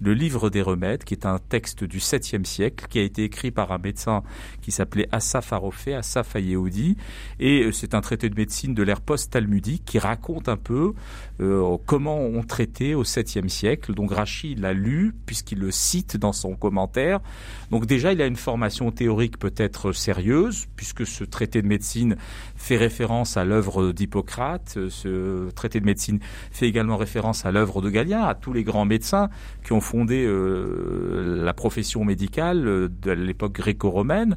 le 0.00 0.14
livre 0.14 0.50
des 0.50 0.62
remèdes, 0.62 1.04
qui 1.04 1.14
est 1.14 1.26
un 1.26 1.38
texte 1.38 1.84
du 1.84 1.98
7e 1.98 2.44
siècle, 2.44 2.86
qui 2.88 2.98
a 2.98 3.02
été 3.02 3.24
écrit 3.24 3.50
par 3.50 3.72
un 3.72 3.78
médecin 3.78 4.22
qui 4.62 4.70
s'appelait 4.70 5.08
Asaf 5.12 5.52
Arofé, 5.52 5.94
Asaf 5.94 6.36
Ayehoudi, 6.36 6.96
et 7.40 7.64
euh, 7.64 7.72
c'est 7.72 7.94
un 7.94 8.00
traité 8.00 8.28
de 8.28 8.36
médecine 8.36 8.74
de 8.74 8.82
l'ère 8.82 9.00
post-talmudique 9.00 9.84
qui 9.84 9.98
raconte 9.98 10.48
un 10.48 10.56
peu 10.56 10.94
euh, 11.40 11.76
comment 11.86 12.18
on 12.18 12.42
traitait 12.42 12.94
au 12.94 13.04
7e 13.04 13.48
siècle. 13.48 13.94
Donc 13.94 14.12
Rachid 14.12 14.58
l'a 14.58 14.72
lu 14.72 15.14
puisqu'il 15.26 15.58
le 15.58 15.70
cite 15.70 16.16
dans 16.16 16.32
son 16.32 16.54
commentaire. 16.54 17.20
Donc 17.70 17.86
déjà, 17.86 18.12
il 18.12 18.22
a 18.22 18.26
une 18.26 18.36
formation 18.36 18.90
théorique 18.90 19.38
peut 19.38 19.54
être 19.56 19.92
sérieuse, 19.92 20.66
puisque 20.76 21.06
ce 21.06 21.24
traité 21.24 21.62
de 21.62 21.66
médecine 21.66 22.16
fait 22.56 22.76
référence 22.76 23.36
à 23.36 23.44
l'œuvre 23.44 23.92
d'Hippocrate. 23.92 24.78
Ce 24.88 25.50
traité 25.50 25.80
de 25.80 25.84
médecine 25.84 26.20
fait 26.50 26.68
également 26.68 26.96
référence 26.96 27.44
à 27.44 27.52
l'œuvre 27.52 27.82
de 27.82 27.90
Galien, 27.90 28.22
à 28.22 28.34
tous 28.34 28.52
les 28.52 28.64
grands 28.64 28.84
médecins 28.84 29.28
qui 29.64 29.72
ont 29.72 29.80
fondé 29.80 30.24
euh, 30.26 31.42
la 31.44 31.52
profession 31.52 32.04
médicale 32.04 32.66
euh, 32.66 32.88
de 33.02 33.10
l'époque 33.12 33.52
gréco-romaine. 33.52 34.36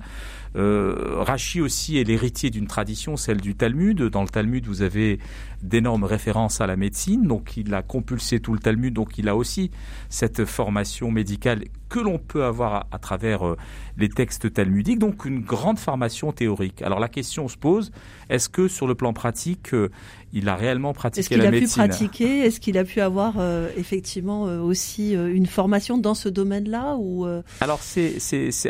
Euh, 0.56 1.16
Rachi 1.19 1.62
aussi 1.62 1.98
est 1.98 2.04
l'héritier 2.04 2.50
d'une 2.50 2.68
tradition, 2.68 3.18
celle 3.18 3.42
du 3.42 3.56
Talmud. 3.56 4.01
Dans 4.01 4.24
le 4.24 4.30
Talmud, 4.30 4.66
vous 4.66 4.81
avez 4.81 5.19
d'énormes 5.62 6.04
références 6.04 6.62
à 6.62 6.68
la 6.68 6.75
médecine, 6.75 7.28
donc 7.28 7.57
il 7.57 7.74
a 7.74 7.81
compulsé 7.81 8.40
tout 8.40 8.54
le 8.54 8.60
Talmud, 8.60 8.94
donc 8.94 9.18
il 9.18 9.28
a 9.28 9.36
aussi 9.36 9.72
cette 10.10 10.46
formation 10.46 11.12
médicale 11.12 11.63
que 11.90 12.00
l'on 12.00 12.19
peut 12.19 12.44
avoir 12.44 12.86
à, 12.92 13.00
travers 13.00 13.46
euh, 13.46 13.57
les 13.98 14.10
textes 14.10 14.54
talmudiques, 14.54 15.00
donc 15.00 15.25
une 15.25 15.42
grande 15.42 15.80
formation 15.80 16.31
théorique. 16.31 16.84
Alors 16.84 17.00
la 17.00 17.10
question 17.10 17.48
se 17.48 17.57
pose, 17.57 17.92
est-ce 18.30 18.48
que 18.48 18.68
sur 18.68 18.86
le 18.86 18.94
plan 18.94 19.12
pratique, 19.12 19.74
euh, 19.74 19.90
il 20.31 20.48
a 20.50 20.56
réellement 20.56 20.94
pratiqué 20.94 21.36
la 21.36 21.50
médecine 21.50 21.63
Est-ce 21.63 21.74
qu'il 21.74 21.82
a 21.82 21.86
pu 21.86 21.89
pratiquer? 21.89 22.39
Est-ce 22.41 22.60
qu'il 22.60 22.77
a 22.77 22.84
pu 22.84 23.01
avoir 23.01 23.36
euh, 23.39 23.70
effectivement 23.75 24.44
aussi 24.44 25.13
une 25.13 25.48
formation 25.48 25.98
dans 25.98 26.13
ce 26.13 26.29
domaine-là 26.29 26.96
ou 27.00 27.25
Alors 27.60 27.82
c'est 27.82 28.18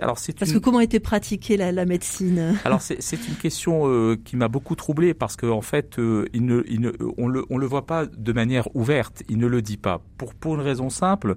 alors 0.01 0.17
c'est 0.17 0.39
parce 0.39 0.53
que 0.53 0.57
comment 0.57 0.79
était 0.79 1.01
pratiquée 1.01 1.57
la, 1.57 1.68
la 1.71 1.85
médecine. 1.85 2.57
Alors 2.63 2.81
c'est 2.81 3.27
une 3.27 3.35
question 3.35 4.15
qui 4.23 4.35
m'a 4.37 4.47
beaucoup 4.47 4.75
troublé 4.75 5.13
parce 5.13 5.35
qu'en 5.35 5.57
en 5.57 5.61
fait 5.61 5.97
ne, 5.97 6.25
il 6.33 6.81
ne 6.81 6.91
on 7.17 7.27
le 7.27 7.45
on 7.49 7.59
voit 7.59 7.85
pas 7.85 8.05
de 8.05 8.33
manière 8.33 8.73
ouverte, 8.75 9.23
il 9.29 9.37
ne 9.37 9.47
le 9.47 9.61
dit 9.61 9.77
pas. 9.77 10.01
Pour 10.17 10.33
pour 10.33 10.55
une 10.55 10.61
raison 10.61 10.89
simple, 10.89 11.35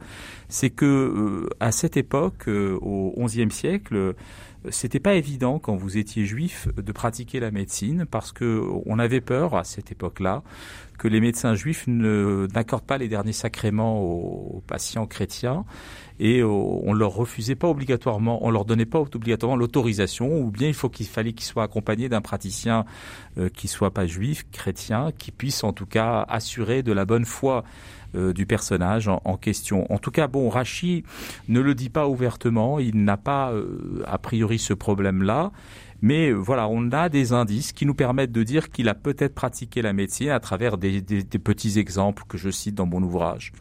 c'est 0.48 0.70
que 0.70 1.48
à 1.60 1.72
à 1.72 1.74
cette 1.74 1.96
époque, 1.96 2.48
euh, 2.48 2.78
au 2.82 3.24
XIe 3.24 3.50
siècle, 3.50 3.96
euh, 3.96 4.12
c'était 4.68 5.00
pas 5.00 5.14
évident 5.14 5.58
quand 5.58 5.74
vous 5.74 5.96
étiez 5.96 6.26
juif 6.26 6.68
de 6.76 6.92
pratiquer 6.92 7.40
la 7.40 7.50
médecine 7.50 8.04
parce 8.04 8.30
que 8.30 8.62
on 8.84 8.98
avait 8.98 9.22
peur 9.22 9.54
à 9.54 9.64
cette 9.64 9.90
époque-là 9.90 10.42
que 10.98 11.08
les 11.08 11.18
médecins 11.18 11.54
juifs 11.54 11.86
n'accordent 11.88 12.84
pas 12.84 12.98
les 12.98 13.08
derniers 13.08 13.32
sacrements 13.32 14.02
aux, 14.02 14.62
patients 14.66 15.06
chrétiens 15.06 15.64
et 16.21 16.42
on 16.42 16.92
leur 16.92 17.12
refusait 17.12 17.54
pas 17.54 17.69
obligatoirement, 17.69 18.45
on 18.45 18.50
leur 18.50 18.64
donnait 18.64 18.87
pas 18.87 19.00
obligatoirement 19.00 19.57
l'autorisation 19.57 20.40
ou 20.40 20.50
bien 20.50 20.69
il 20.69 20.75
faut 20.75 20.88
qu'il 20.88 21.07
fallait 21.07 21.33
qu'ils 21.33 21.47
soient 21.47 21.64
accompagnés 21.64 22.09
d'un 22.09 22.21
praticien 22.21 22.85
euh, 23.38 23.49
qui 23.49 23.69
soit 23.69 23.92
pas 23.92 24.07
juif, 24.07 24.47
chrétien, 24.52 25.11
qui 25.16 25.31
puisse 25.31 25.64
en 25.64 25.73
tout 25.73 25.87
cas 25.87 26.25
assurer 26.28 26.83
de 26.83 26.92
la 26.92 27.04
bonne 27.04 27.25
foi 27.25 27.64
euh, 28.14 28.35
du 28.35 28.45
personnage 28.45 29.09
en, 29.09 29.37
question. 29.38 29.90
En 29.90 29.97
tout 29.97 30.11
cas, 30.11 30.26
bon, 30.26 30.50
Rachi 30.50 31.02
ne 31.49 31.61
le 31.61 31.75
dit 31.75 31.88
pas 31.88 32.09
ouvertement, 32.09 32.78
il 32.78 33.04
n'a 33.04 33.16
pas 33.16 33.52
euh, 33.52 34.02
a 34.07 34.19
priori 34.19 34.59
ce 34.59 34.75
problème-là. 34.75 35.50
Mais 36.02 36.28
euh, 36.28 36.35
voilà, 36.35 36.69
on 36.69 36.90
a 36.92 37.09
des 37.09 37.33
indices 37.33 37.73
qui 37.73 37.87
nous 37.87 37.95
permettent 37.95 38.33
de 38.33 38.42
dire 38.42 38.69
qu'il 38.69 38.90
a 38.90 38.95
peut-être 38.95 39.35
pratiqué 39.35 39.81
la 39.81 39.95
médecine 39.95 40.28
à 40.28 40.40
travers 40.40 40.76
des 40.76 41.00
petits 41.42 41.78
exemples 41.78 42.25
que 42.28 42.37
je 42.37 42.50
cite 42.50 42.75
dans 42.75 42.85
mon 42.85 43.02
ouvrage. 43.02 43.52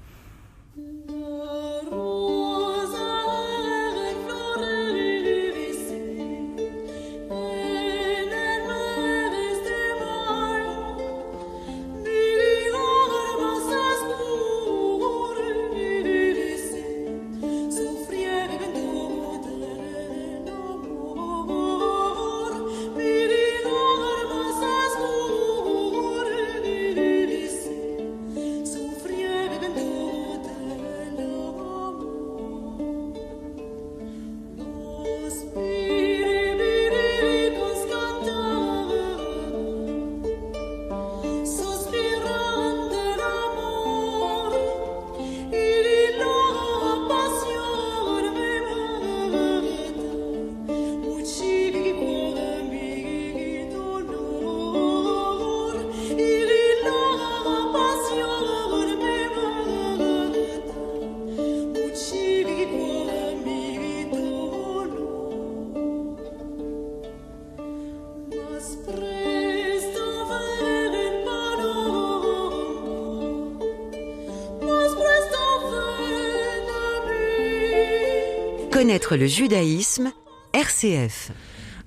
Connaître 78.81 79.15
le 79.15 79.27
judaïsme, 79.27 80.11
RCF. 80.53 81.31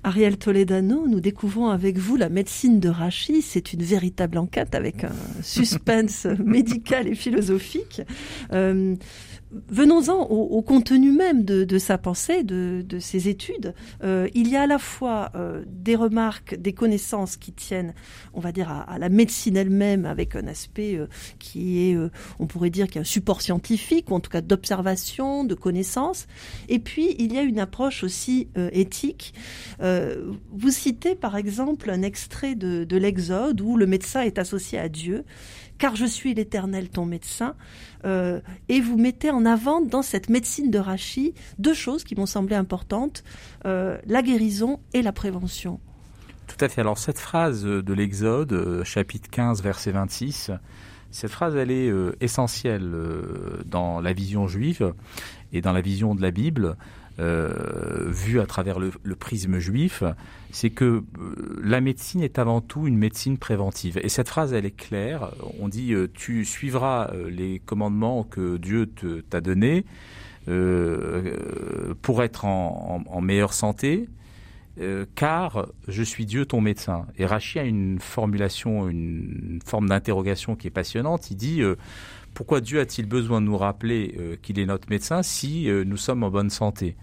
Ariel 0.05 0.37
Toledano, 0.37 1.09
nous 1.09 1.19
découvrons 1.19 1.67
avec 1.67 1.97
vous 1.97 2.15
la 2.15 2.29
médecine 2.29 2.79
de 2.79 2.87
Rachi. 2.87 3.41
C'est 3.41 3.73
une 3.73 3.83
véritable 3.83 4.37
enquête 4.37 4.73
avec 4.75 5.03
un 5.03 5.11
suspense 5.41 6.25
médical 6.41 7.09
et 7.09 7.15
philosophique. 7.15 8.01
Euh, 8.53 8.95
venons-en 9.69 10.23
au, 10.23 10.61
contenu 10.61 11.11
même 11.11 11.43
de, 11.43 11.77
sa 11.77 11.97
pensée, 11.97 12.43
de, 12.43 12.99
ses 12.99 13.29
études. 13.29 13.73
Euh, 14.03 14.27
il 14.33 14.49
y 14.49 14.55
a 14.55 14.63
à 14.63 14.67
la 14.67 14.79
fois 14.79 15.31
euh, 15.35 15.63
des 15.67 15.95
remarques, 15.95 16.55
des 16.55 16.73
connaissances 16.73 17.37
qui 17.37 17.51
tiennent, 17.51 17.93
on 18.33 18.39
va 18.39 18.51
dire, 18.51 18.69
à, 18.69 18.97
la 18.99 19.09
médecine 19.09 19.57
elle-même, 19.57 20.05
avec 20.05 20.35
un 20.35 20.47
aspect 20.47 20.95
euh, 20.95 21.07
qui 21.39 21.89
est, 21.89 21.97
on 22.39 22.47
pourrait 22.47 22.69
dire, 22.69 22.87
qui 22.87 22.97
est 22.97 23.01
un 23.01 23.05
support 23.05 23.41
scientifique, 23.41 24.09
ou 24.11 24.15
en 24.15 24.19
tout 24.19 24.29
cas 24.29 24.41
d'observation, 24.41 25.43
de 25.43 25.55
connaissance. 25.55 26.27
Et 26.69 26.79
puis, 26.79 27.15
il 27.19 27.33
y 27.33 27.37
a 27.37 27.41
une 27.41 27.59
approche 27.59 28.03
aussi 28.03 28.49
éthique. 28.71 29.33
vous 29.79 30.71
citez, 30.71 31.15
par 31.15 31.37
exemple, 31.37 31.89
un 31.89 32.01
extrait 32.01 32.55
de, 32.55 32.83
de 32.83 32.97
l'Exode 32.97 33.61
où 33.61 33.77
le 33.77 33.85
médecin 33.85 34.21
est 34.21 34.37
associé 34.37 34.79
à 34.79 34.89
Dieu 34.89 35.25
car 35.77 35.95
je 35.95 36.05
suis 36.05 36.33
l'Éternel 36.33 36.89
ton 36.89 37.05
médecin. 37.05 37.55
Euh, 38.05 38.39
et 38.69 38.81
vous 38.81 38.97
mettez 38.97 39.31
en 39.31 39.45
avant 39.45 39.81
dans 39.81 40.01
cette 40.01 40.29
médecine 40.29 40.71
de 40.71 40.79
Rachi 40.79 41.33
deux 41.57 41.73
choses 41.73 42.03
qui 42.03 42.15
m'ont 42.15 42.25
semblé 42.25 42.55
importantes, 42.55 43.23
euh, 43.65 43.97
la 44.05 44.21
guérison 44.21 44.79
et 44.93 45.01
la 45.01 45.11
prévention. 45.11 45.79
Tout 46.47 46.63
à 46.63 46.69
fait. 46.69 46.81
Alors 46.81 46.97
cette 46.97 47.19
phrase 47.19 47.63
de 47.63 47.93
l'Exode, 47.93 48.53
euh, 48.53 48.83
chapitre 48.83 49.29
15, 49.29 49.63
verset 49.63 49.91
26, 49.91 50.51
cette 51.11 51.31
phrase, 51.31 51.55
elle 51.55 51.71
est 51.71 51.89
essentielle 52.19 52.91
dans 53.65 54.01
la 54.01 54.11
vision 54.11 54.49
juive 54.49 54.93
et 55.53 55.61
dans 55.61 55.71
la 55.71 55.79
vision 55.79 56.13
de 56.13 56.21
la 56.21 56.31
Bible. 56.31 56.75
Euh, 57.17 58.09
vu 58.09 58.41
à 58.41 58.45
travers 58.45 58.77
le, 58.77 58.91
prisme 59.15 59.57
juif, 59.57 60.03
c'est 60.51 60.69
que 60.69 61.03
euh, 61.17 61.61
la 61.63 61.79
médecine 61.79 62.21
est 62.21 62.39
avant 62.39 62.59
tout 62.59 62.87
une 62.87 62.97
médecine 62.97 63.37
préventive. 63.37 63.97
Et 64.03 64.09
cette 64.09 64.27
phrase, 64.27 64.51
elle 64.53 64.65
est 64.65 64.75
claire. 64.75 65.31
On 65.59 65.69
dit 65.69 65.93
euh, 65.93 66.07
tu 66.13 66.43
suivras 66.43 67.11
les 67.29 67.59
commandements 67.65 68.23
que 68.23 68.57
Dieu 68.57 68.91
t'a 69.29 69.41
donnés 69.41 69.85
pour 72.01 72.21
être 72.21 72.45
en, 72.45 73.21
meilleure 73.21 73.53
santé. 73.53 74.07
car 75.15 75.67
je 75.87 76.03
suis 76.03 76.25
Dieu 76.25 76.45
ton 76.45 76.61
médecin. 76.61 77.07
Et 77.17 77.25
Rachi 77.25 77.57
a 77.57 77.63
une 77.63 77.99
formulation, 77.99 78.87
une 78.87 79.59
forme 79.65 79.89
d'interrogation 79.89 80.55
qui 80.55 80.67
est 80.67 80.71
passionnante. 80.71 81.31
Il 81.31 81.37
dit 81.37 81.63
pourquoi 82.35 82.61
Dieu 82.61 82.79
a-t-il 82.79 83.07
besoin 83.07 83.41
de 83.41 83.47
nous 83.47 83.57
rappeler 83.57 84.37
qu'il 84.43 84.59
est 84.59 84.67
notre 84.67 84.89
médecin 84.91 85.23
si 85.23 85.67
nous 85.67 85.97
sommes 85.97 86.23
en 86.23 86.29
bonne 86.29 86.51
santé? 86.51 86.95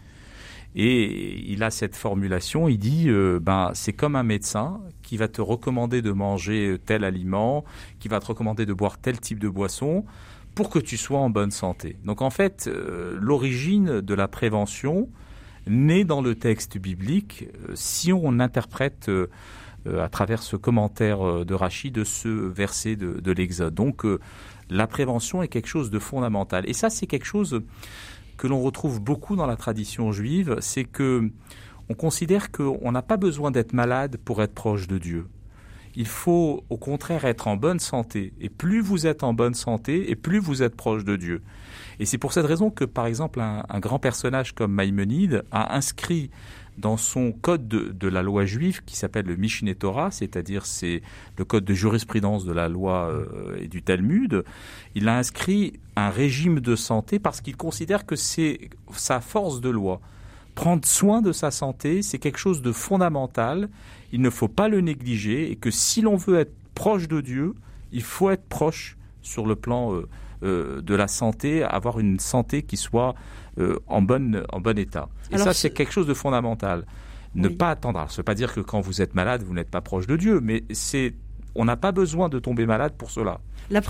Et 0.74 1.52
il 1.52 1.62
a 1.62 1.70
cette 1.70 1.96
formulation, 1.96 2.68
il 2.68 2.78
dit, 2.78 3.08
euh, 3.08 3.38
ben, 3.40 3.72
c'est 3.74 3.92
comme 3.92 4.16
un 4.16 4.22
médecin 4.22 4.80
qui 5.02 5.18
va 5.18 5.28
te 5.28 5.42
recommander 5.42 6.00
de 6.00 6.12
manger 6.12 6.78
tel 6.84 7.04
aliment, 7.04 7.64
qui 8.00 8.08
va 8.08 8.20
te 8.20 8.26
recommander 8.26 8.64
de 8.64 8.72
boire 8.72 8.98
tel 8.98 9.20
type 9.20 9.38
de 9.38 9.50
boisson 9.50 10.04
pour 10.54 10.70
que 10.70 10.78
tu 10.78 10.96
sois 10.96 11.18
en 11.18 11.28
bonne 11.28 11.50
santé. 11.50 11.96
Donc 12.04 12.22
en 12.22 12.30
fait, 12.30 12.68
euh, 12.68 13.18
l'origine 13.20 14.00
de 14.00 14.14
la 14.14 14.28
prévention 14.28 15.08
naît 15.66 16.04
dans 16.04 16.22
le 16.22 16.34
texte 16.34 16.78
biblique 16.78 17.48
euh, 17.68 17.72
si 17.74 18.12
on 18.12 18.40
interprète 18.40 19.10
à 19.98 20.08
travers 20.08 20.44
ce 20.44 20.54
commentaire 20.54 21.44
de 21.44 21.54
Rachid 21.54 21.92
de 21.92 22.04
ce 22.04 22.28
verset 22.28 22.94
de, 22.94 23.20
de 23.20 23.32
l'Exode. 23.32 23.74
Donc 23.74 24.06
la 24.72 24.86
prévention 24.86 25.42
est 25.42 25.48
quelque 25.48 25.68
chose 25.68 25.90
de 25.90 25.98
fondamental. 25.98 26.68
Et 26.68 26.72
ça, 26.72 26.90
c'est 26.90 27.06
quelque 27.06 27.26
chose 27.26 27.62
que 28.36 28.46
l'on 28.46 28.60
retrouve 28.60 29.00
beaucoup 29.00 29.36
dans 29.36 29.46
la 29.46 29.56
tradition 29.56 30.12
juive, 30.12 30.56
c'est 30.60 30.84
que 30.84 31.30
on 31.88 31.94
considère 31.94 32.50
qu'on 32.50 32.92
n'a 32.92 33.02
pas 33.02 33.16
besoin 33.16 33.50
d'être 33.50 33.72
malade 33.72 34.16
pour 34.24 34.42
être 34.42 34.54
proche 34.54 34.88
de 34.88 34.98
Dieu. 34.98 35.26
Il 35.94 36.06
faut 36.06 36.64
au 36.70 36.78
contraire 36.78 37.26
être 37.26 37.48
en 37.48 37.56
bonne 37.56 37.78
santé. 37.78 38.32
Et 38.40 38.48
plus 38.48 38.80
vous 38.80 39.06
êtes 39.06 39.22
en 39.22 39.34
bonne 39.34 39.54
santé, 39.54 40.10
et 40.10 40.16
plus 40.16 40.38
vous 40.38 40.62
êtes 40.62 40.74
proche 40.74 41.04
de 41.04 41.16
Dieu. 41.16 41.42
Et 41.98 42.06
c'est 42.06 42.18
pour 42.18 42.32
cette 42.32 42.46
raison 42.46 42.70
que, 42.70 42.84
par 42.84 43.06
exemple, 43.06 43.40
un, 43.40 43.64
un 43.68 43.80
grand 43.80 43.98
personnage 43.98 44.52
comme 44.52 44.72
Maïmonide 44.72 45.44
a 45.50 45.76
inscrit 45.76 46.30
dans 46.82 46.96
son 46.96 47.32
code 47.32 47.68
de, 47.68 48.08
la 48.08 48.22
loi 48.22 48.44
juive 48.44 48.82
qui 48.84 48.96
s'appelle 48.96 49.26
le 49.26 49.36
Mishneh 49.36 49.76
Torah, 49.76 50.10
c'est-à-dire 50.10 50.66
c'est 50.66 51.00
le 51.38 51.44
code 51.44 51.64
de 51.64 51.72
jurisprudence 51.72 52.44
de 52.44 52.52
la 52.52 52.68
loi 52.68 53.08
euh, 53.08 53.56
et 53.58 53.68
du 53.68 53.82
Talmud, 53.82 54.44
il 54.96 55.08
a 55.08 55.16
inscrit 55.16 55.74
un 55.96 56.10
régime 56.10 56.58
de 56.60 56.74
santé 56.74 57.20
parce 57.20 57.40
qu'il 57.40 57.56
considère 57.56 58.04
que 58.04 58.16
c'est 58.16 58.68
sa 58.92 59.20
force 59.20 59.60
de 59.60 59.70
loi. 59.70 60.00
Prendre 60.56 60.84
soin 60.84 61.22
de 61.22 61.32
sa 61.32 61.50
santé, 61.52 62.02
c'est 62.02 62.18
quelque 62.18 62.38
chose 62.38 62.60
de 62.60 62.72
fondamental, 62.72 63.70
il 64.12 64.20
ne 64.20 64.28
faut 64.28 64.48
pas 64.48 64.68
le 64.68 64.80
négliger 64.80 65.50
et 65.50 65.56
que 65.56 65.70
si 65.70 66.02
l'on 66.02 66.16
veut 66.16 66.40
être 66.40 66.52
proche 66.74 67.06
de 67.06 67.20
Dieu, 67.20 67.54
il 67.92 68.02
faut 68.02 68.30
être 68.30 68.44
proche 68.48 68.98
sur 69.22 69.46
le 69.46 69.54
plan 69.54 69.94
euh, 69.94 70.08
euh, 70.42 70.82
de 70.82 70.96
la 70.96 71.06
santé, 71.06 71.62
avoir 71.62 72.00
une 72.00 72.18
santé 72.18 72.62
qui 72.62 72.76
soit 72.76 73.14
euh, 73.58 73.78
en, 73.86 74.02
bonne, 74.02 74.44
en 74.50 74.60
bon 74.60 74.78
état. 74.78 75.08
Et 75.30 75.38
ça, 75.38 75.52
c'est 75.52 75.70
quelque 75.70 75.92
chose 75.92 76.06
de 76.06 76.14
fondamental. 76.14 76.86
Ne 77.34 77.48
pas 77.48 77.70
attendre. 77.70 77.98
Ça 78.00 78.14
ne 78.14 78.16
veut 78.18 78.22
pas 78.22 78.34
dire 78.34 78.52
que 78.52 78.60
quand 78.60 78.80
vous 78.80 79.00
êtes 79.00 79.14
malade, 79.14 79.42
vous 79.42 79.54
n'êtes 79.54 79.70
pas 79.70 79.80
proche 79.80 80.06
de 80.06 80.16
Dieu, 80.16 80.40
mais 80.40 80.64
c'est 80.70 81.14
on 81.54 81.64
n'a 81.64 81.76
pas 81.76 81.92
besoin 81.92 82.28
de 82.28 82.38
tomber 82.38 82.66
malade 82.66 82.92
pour 82.96 83.10
cela. 83.10 83.40
La, 83.70 83.80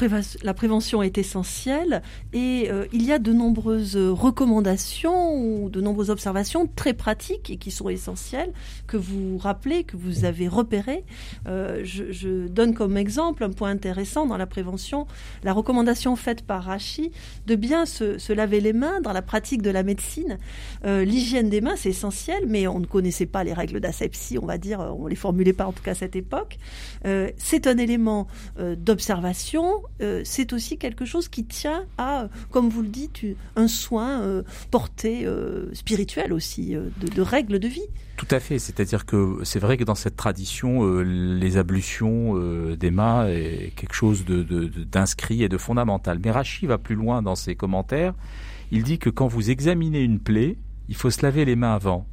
prévention 0.54 1.02
est 1.02 1.18
essentielle 1.18 2.02
et 2.32 2.68
euh, 2.70 2.84
il 2.92 3.02
y 3.04 3.10
a 3.10 3.18
de 3.18 3.32
nombreuses 3.32 3.96
recommandations 3.96 5.34
ou 5.34 5.70
de 5.70 5.80
nombreuses 5.80 6.10
observations 6.10 6.68
très 6.76 6.92
pratiques 6.92 7.50
et 7.50 7.56
qui 7.56 7.70
sont 7.70 7.88
essentielles 7.88 8.52
que 8.86 8.96
vous 8.96 9.38
rappelez, 9.38 9.82
que 9.82 9.96
vous 9.96 10.24
avez 10.24 10.46
repérées. 10.46 11.04
Euh, 11.48 11.80
je, 11.84 12.46
donne 12.46 12.74
comme 12.74 12.96
exemple 12.96 13.42
un 13.42 13.50
point 13.50 13.70
intéressant 13.70 14.26
dans 14.26 14.36
la 14.36 14.46
prévention, 14.46 15.06
la 15.42 15.52
recommandation 15.52 16.14
faite 16.16 16.42
par 16.42 16.64
Rachi 16.64 17.10
de 17.46 17.56
bien 17.56 17.86
se, 17.86 18.32
laver 18.32 18.60
les 18.60 18.72
mains 18.72 19.00
dans 19.00 19.12
la 19.12 19.22
pratique 19.22 19.62
de 19.62 19.70
la 19.70 19.82
médecine. 19.82 20.38
Euh, 20.84 21.04
l'hygiène 21.04 21.48
des 21.48 21.60
mains, 21.60 21.76
c'est 21.76 21.90
essentiel, 21.90 22.44
mais 22.46 22.68
on 22.68 22.78
ne 22.78 22.86
connaissait 22.86 23.26
pas 23.26 23.42
les 23.42 23.52
règles 23.52 23.80
d'asepsie, 23.80 24.38
on 24.38 24.46
va 24.46 24.58
dire, 24.58 24.80
on 24.80 25.06
les 25.06 25.16
formulait 25.16 25.52
pas 25.52 25.66
en 25.66 25.72
tout 25.72 25.82
cas 25.82 25.92
à 25.92 25.94
cette 25.94 26.14
époque 26.14 26.58
c'est 27.52 27.66
un 27.66 27.76
élément 27.76 28.28
euh, 28.58 28.76
d'observation, 28.76 29.82
euh, 30.00 30.22
c'est 30.24 30.54
aussi 30.54 30.78
quelque 30.78 31.04
chose 31.04 31.28
qui 31.28 31.44
tient 31.44 31.84
à, 31.98 32.28
comme 32.50 32.70
vous 32.70 32.80
le 32.80 32.88
dites, 32.88 33.26
un 33.56 33.68
soin 33.68 34.22
euh, 34.22 34.42
porté 34.70 35.26
spirituel 35.74 36.32
aussi, 36.32 36.74
de, 36.74 37.20
règles 37.20 37.58
de 37.58 37.68
vie. 37.68 37.84
Tout 38.16 38.28
à 38.30 38.40
fait, 38.40 38.58
c'est-à-dire 38.58 39.04
que 39.04 39.40
c'est 39.42 39.58
vrai 39.58 39.76
que 39.76 39.84
dans 39.84 39.94
cette 39.94 40.16
tradition, 40.16 41.00
les 41.02 41.58
ablutions 41.58 42.36
des 42.74 42.90
mains 42.90 43.26
est 43.28 43.72
quelque 43.76 43.94
chose 43.94 44.24
d'inscrit 44.24 45.42
et 45.42 45.50
de 45.50 45.58
fondamental. 45.58 46.18
Mais 46.24 46.30
Rachi 46.30 46.66
va 46.66 46.78
plus 46.78 46.94
loin 46.94 47.20
dans 47.20 47.34
ses 47.34 47.54
commentaires. 47.54 48.14
Il 48.70 48.82
dit 48.82 48.98
que 48.98 49.10
quand 49.10 49.26
vous 49.26 49.50
examinez 49.50 50.00
une 50.00 50.20
plaie, 50.20 50.56
il 50.88 50.94
faut 50.94 51.10
se 51.10 51.20
laver 51.22 51.44
les 51.44 51.56
mains 51.56 51.74
avant. 51.74 52.06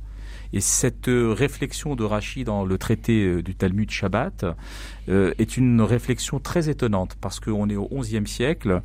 Et 0.52 0.62
cette 0.62 1.10
euh, 1.10 1.32
réflexion 1.32 1.96
de 1.96 2.04
Rachid 2.04 2.48
dans 2.48 2.66
le 2.66 2.78
traité 2.78 3.26
euh, 3.26 3.44
du 3.44 3.56
Talmud 3.56 3.90
Shabbat 3.92 4.46
euh, 5.08 5.34
est 5.38 5.58
une 5.58 5.82
réflexion 5.82 6.40
très 6.40 6.70
étonnante 6.70 7.16
parce 7.22 7.40
qu'on 7.40 7.70
est 7.70 7.76
au 7.76 7.88
XIe 8.00 8.26
siècle 8.26 8.82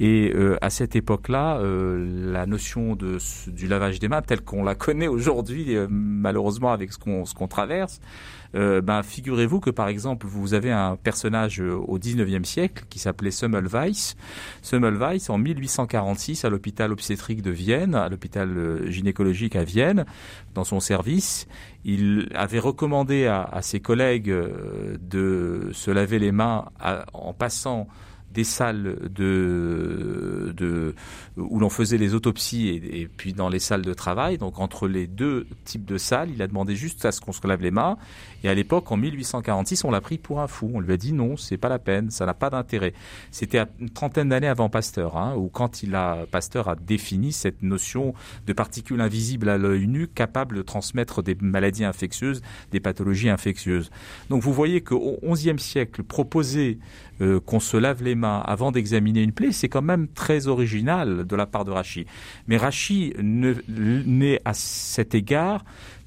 et 0.00 0.32
à 0.60 0.70
cette 0.70 0.96
époque-là, 0.96 1.60
la 1.62 2.46
notion 2.46 2.96
de, 2.96 3.18
du 3.46 3.68
lavage 3.68 4.00
des 4.00 4.08
mains, 4.08 4.22
telle 4.22 4.40
qu'on 4.40 4.64
la 4.64 4.74
connaît 4.74 5.06
aujourd'hui, 5.06 5.76
malheureusement 5.88 6.72
avec 6.72 6.92
ce 6.92 6.98
qu'on 6.98 7.24
qu'on 7.24 7.48
traverse, 7.48 8.00
euh, 8.54 8.80
ben, 8.80 9.02
figurez-vous 9.02 9.60
que 9.60 9.70
par 9.70 9.88
exemple, 9.88 10.26
vous 10.26 10.54
avez 10.54 10.70
un 10.70 10.96
personnage 10.96 11.60
euh, 11.60 11.74
au 11.74 11.98
19e 11.98 12.44
siècle 12.44 12.84
qui 12.88 12.98
s'appelait 12.98 13.30
Semmelweis. 13.30 14.14
Semmelweis, 14.62 15.28
en 15.28 15.38
1846, 15.38 16.44
à 16.44 16.50
l'hôpital 16.50 16.92
obstétrique 16.92 17.42
de 17.42 17.50
Vienne, 17.50 17.94
à 17.94 18.08
l'hôpital 18.08 18.56
euh, 18.56 18.90
gynécologique 18.90 19.56
à 19.56 19.64
Vienne, 19.64 20.04
dans 20.54 20.64
son 20.64 20.80
service, 20.80 21.48
il 21.84 22.28
avait 22.34 22.60
recommandé 22.60 23.26
à, 23.26 23.60
ses 23.60 23.80
collègues 23.80 24.32
de 25.00 25.68
se 25.72 25.90
laver 25.90 26.18
les 26.18 26.32
mains 26.32 26.66
en 27.12 27.34
passant 27.34 27.88
des 28.34 28.44
salles 28.44 28.98
de, 29.14 30.52
de 30.56 30.94
où 31.36 31.58
l'on 31.60 31.70
faisait 31.70 31.96
les 31.96 32.14
autopsies 32.14 32.68
et, 32.68 33.08
puis 33.08 33.32
dans 33.32 33.48
les 33.48 33.60
salles 33.60 33.82
de 33.82 33.94
travail. 33.94 34.36
Donc 34.36 34.58
entre 34.58 34.88
les 34.88 35.06
deux 35.06 35.46
types 35.64 35.84
de 35.84 35.96
salles, 35.96 36.30
il 36.34 36.42
a 36.42 36.46
demandé 36.46 36.74
juste 36.76 37.04
à 37.04 37.12
ce 37.12 37.20
qu'on 37.20 37.32
se 37.32 37.46
lave 37.46 37.62
les 37.62 37.70
mains. 37.70 37.96
Et 38.44 38.48
à 38.48 38.54
l'époque, 38.54 38.92
en 38.92 38.98
1846, 38.98 39.84
on 39.84 39.90
l'a 39.90 40.02
pris 40.02 40.18
pour 40.18 40.40
un 40.40 40.46
fou. 40.46 40.70
On 40.74 40.80
lui 40.80 40.92
a 40.92 40.98
dit 40.98 41.14
non, 41.14 41.38
c'est 41.38 41.56
pas 41.56 41.70
la 41.70 41.78
peine, 41.78 42.10
ça 42.10 42.26
n'a 42.26 42.34
pas 42.34 42.50
d'intérêt. 42.50 42.92
C'était 43.30 43.64
une 43.80 43.88
trentaine 43.88 44.28
d'années 44.28 44.48
avant 44.48 44.68
Pasteur, 44.68 45.16
hein, 45.16 45.34
où 45.34 45.48
quand 45.48 45.82
il 45.82 45.94
a 45.94 46.26
Pasteur 46.30 46.68
a 46.68 46.76
défini 46.76 47.32
cette 47.32 47.62
notion 47.62 48.12
de 48.46 48.52
particules 48.52 49.00
invisibles 49.00 49.48
à 49.48 49.56
l'œil 49.56 49.86
nu 49.86 50.08
capables 50.08 50.56
de 50.56 50.62
transmettre 50.62 51.22
des 51.22 51.34
maladies 51.40 51.86
infectieuses, 51.86 52.42
des 52.70 52.80
pathologies 52.80 53.30
infectieuses. 53.30 53.90
Donc 54.28 54.42
vous 54.42 54.52
voyez 54.52 54.82
qu'au 54.82 55.18
XIe 55.24 55.58
siècle, 55.58 56.02
proposer 56.02 56.78
euh, 57.22 57.40
qu'on 57.40 57.60
se 57.60 57.78
lave 57.78 58.02
les 58.02 58.14
mains 58.14 58.42
avant 58.44 58.72
d'examiner 58.72 59.22
une 59.22 59.32
plaie, 59.32 59.52
c'est 59.52 59.70
quand 59.70 59.82
même 59.82 60.06
très 60.08 60.48
original 60.48 61.26
de 61.26 61.36
la 61.36 61.46
part 61.46 61.64
de 61.64 61.70
Rachi. 61.70 62.04
Mais 62.46 62.58
Rachi 62.58 63.14
n'est 63.18 64.42
à 64.44 64.52
cet 64.52 65.14
égard 65.14 65.64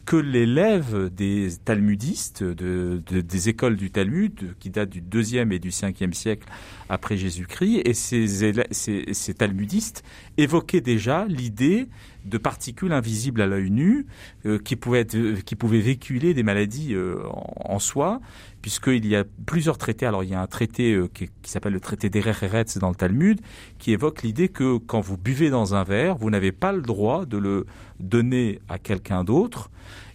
que 0.08 0.16
l'élève 0.16 1.10
des 1.14 1.50
talmudistes 1.66 2.42
de, 2.42 3.04
des 3.10 3.50
écoles 3.50 3.76
du 3.76 3.92
Talmud, 3.92 4.56
qui 4.58 4.70
datent 4.70 4.90
du 4.90 5.02
deuxième 5.02 5.52
et 5.52 5.60
du 5.60 5.70
cinquième 5.70 6.14
siècle 6.14 6.48
après 6.88 7.18
Jésus-Christ, 7.18 7.82
et 7.84 7.94
ces, 7.94 8.26
ces, 8.72 9.34
talmudistes 9.34 10.06
évoquaient 10.38 10.80
déjà 10.80 11.26
l'idée 11.28 11.90
de 12.28 12.38
particules 12.38 12.92
invisibles 12.92 13.42
à 13.42 13.48
l'œil 13.48 13.72
nu 13.72 14.06
euh, 14.46 14.60
qui 14.60 14.76
pouvaient 14.76 15.02
être, 15.02 15.42
qui 15.44 15.56
pouvaient 15.56 15.80
véhiculer 15.80 16.34
des 16.34 16.44
maladies 16.44 16.94
euh, 16.94 17.18
en, 17.26 17.80
soi, 17.80 18.20
puisqu'il 18.62 19.06
y 19.08 19.16
a 19.16 19.24
plusieurs 19.46 19.78
traités. 19.78 20.06
Alors 20.06 20.24
il 20.24 20.30
y 20.30 20.36
a 20.36 20.42
un 20.42 20.48
traité 20.48 20.94
euh, 20.94 21.08
qui, 21.08 21.30
s'appelle 21.44 21.74
le 21.74 21.80
traité 21.80 22.10
d'Eretz 22.10 22.78
dans 22.78 22.90
le 22.90 22.96
Talmud, 22.96 23.42
qui 23.80 23.92
évoque 23.92 24.24
l'idée 24.24 24.50
que 24.50 24.78
quand 24.78 25.02
vous 25.02 25.18
buvez 25.18 25.50
dans 25.50 25.76
un 25.76 25.84
verre, 25.84 26.18
vous 26.18 26.30
n'avez 26.30 26.52
pas 26.52 26.72
le 26.72 26.82
droit 26.82 27.26
de 27.26 27.38
le 27.38 27.66
donner 28.00 28.60
à 28.70 28.78
quelqu'un 28.80 29.24
d'autre 29.24 29.70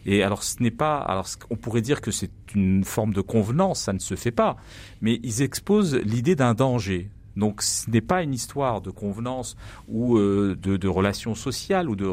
et 0.05 0.23
alors, 0.23 0.43
ce 0.43 0.63
n'est 0.63 0.71
pas. 0.71 0.99
Alors, 0.99 1.27
on 1.51 1.57
pourrait 1.57 1.81
dire 1.81 2.01
que 2.01 2.11
c'est 2.11 2.31
une 2.55 2.85
forme 2.85 3.13
de 3.13 3.21
convenance, 3.21 3.83
ça 3.83 3.93
ne 3.93 3.99
se 3.99 4.15
fait 4.15 4.33
pas. 4.33 4.57
Mais 5.01 5.21
ils 5.23 5.43
exposent 5.43 5.95
l'idée 5.95 6.35
d'un 6.35 6.55
danger. 6.55 7.11
Donc 7.37 7.63
ce 7.63 7.91
n'est 7.91 8.01
pas 8.01 8.23
une 8.23 8.35
histoire 8.35 8.81
de 8.81 8.91
convenance 8.91 9.57
ou 9.89 10.17
euh, 10.17 10.57
de, 10.61 10.77
de 10.77 10.89
relation 10.89 11.35
sociale 11.35 11.89
ou 11.89 11.97
de, 11.97 12.07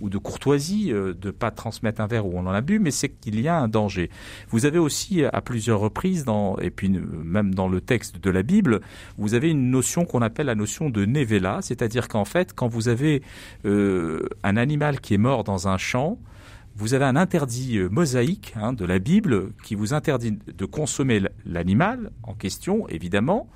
ou 0.00 0.08
de 0.08 0.18
courtoisie 0.18 0.92
euh, 0.92 1.14
de 1.14 1.30
pas 1.30 1.50
transmettre 1.50 2.00
un 2.00 2.06
verre 2.06 2.26
où 2.26 2.32
on 2.34 2.46
en 2.46 2.52
a 2.52 2.60
bu, 2.60 2.78
mais 2.78 2.90
c'est 2.90 3.08
qu'il 3.08 3.40
y 3.40 3.48
a 3.48 3.56
un 3.56 3.68
danger. 3.68 4.10
Vous 4.48 4.66
avez 4.66 4.78
aussi 4.78 5.24
à 5.24 5.40
plusieurs 5.40 5.80
reprises, 5.80 6.24
dans, 6.24 6.56
et 6.58 6.70
puis 6.70 6.88
même 6.88 7.54
dans 7.54 7.68
le 7.68 7.80
texte 7.80 8.22
de 8.22 8.30
la 8.30 8.42
Bible, 8.42 8.80
vous 9.18 9.34
avez 9.34 9.50
une 9.50 9.70
notion 9.70 10.04
qu'on 10.04 10.22
appelle 10.22 10.46
la 10.46 10.54
notion 10.54 10.90
de 10.90 11.04
nevela, 11.04 11.58
c'est-à-dire 11.62 12.08
qu'en 12.08 12.24
fait, 12.24 12.52
quand 12.54 12.68
vous 12.68 12.88
avez 12.88 13.22
euh, 13.64 14.28
un 14.42 14.56
animal 14.56 15.00
qui 15.00 15.14
est 15.14 15.18
mort 15.18 15.44
dans 15.44 15.68
un 15.68 15.78
champ, 15.78 16.18
vous 16.76 16.94
avez 16.94 17.04
un 17.04 17.16
interdit 17.16 17.78
mosaïque 17.90 18.54
hein, 18.56 18.72
de 18.72 18.84
la 18.84 18.98
Bible 18.98 19.52
qui 19.64 19.74
vous 19.74 19.92
interdit 19.92 20.38
de 20.46 20.64
consommer 20.64 21.20
l'animal 21.44 22.10
en 22.22 22.34
question, 22.34 22.88
évidemment, 22.88 23.48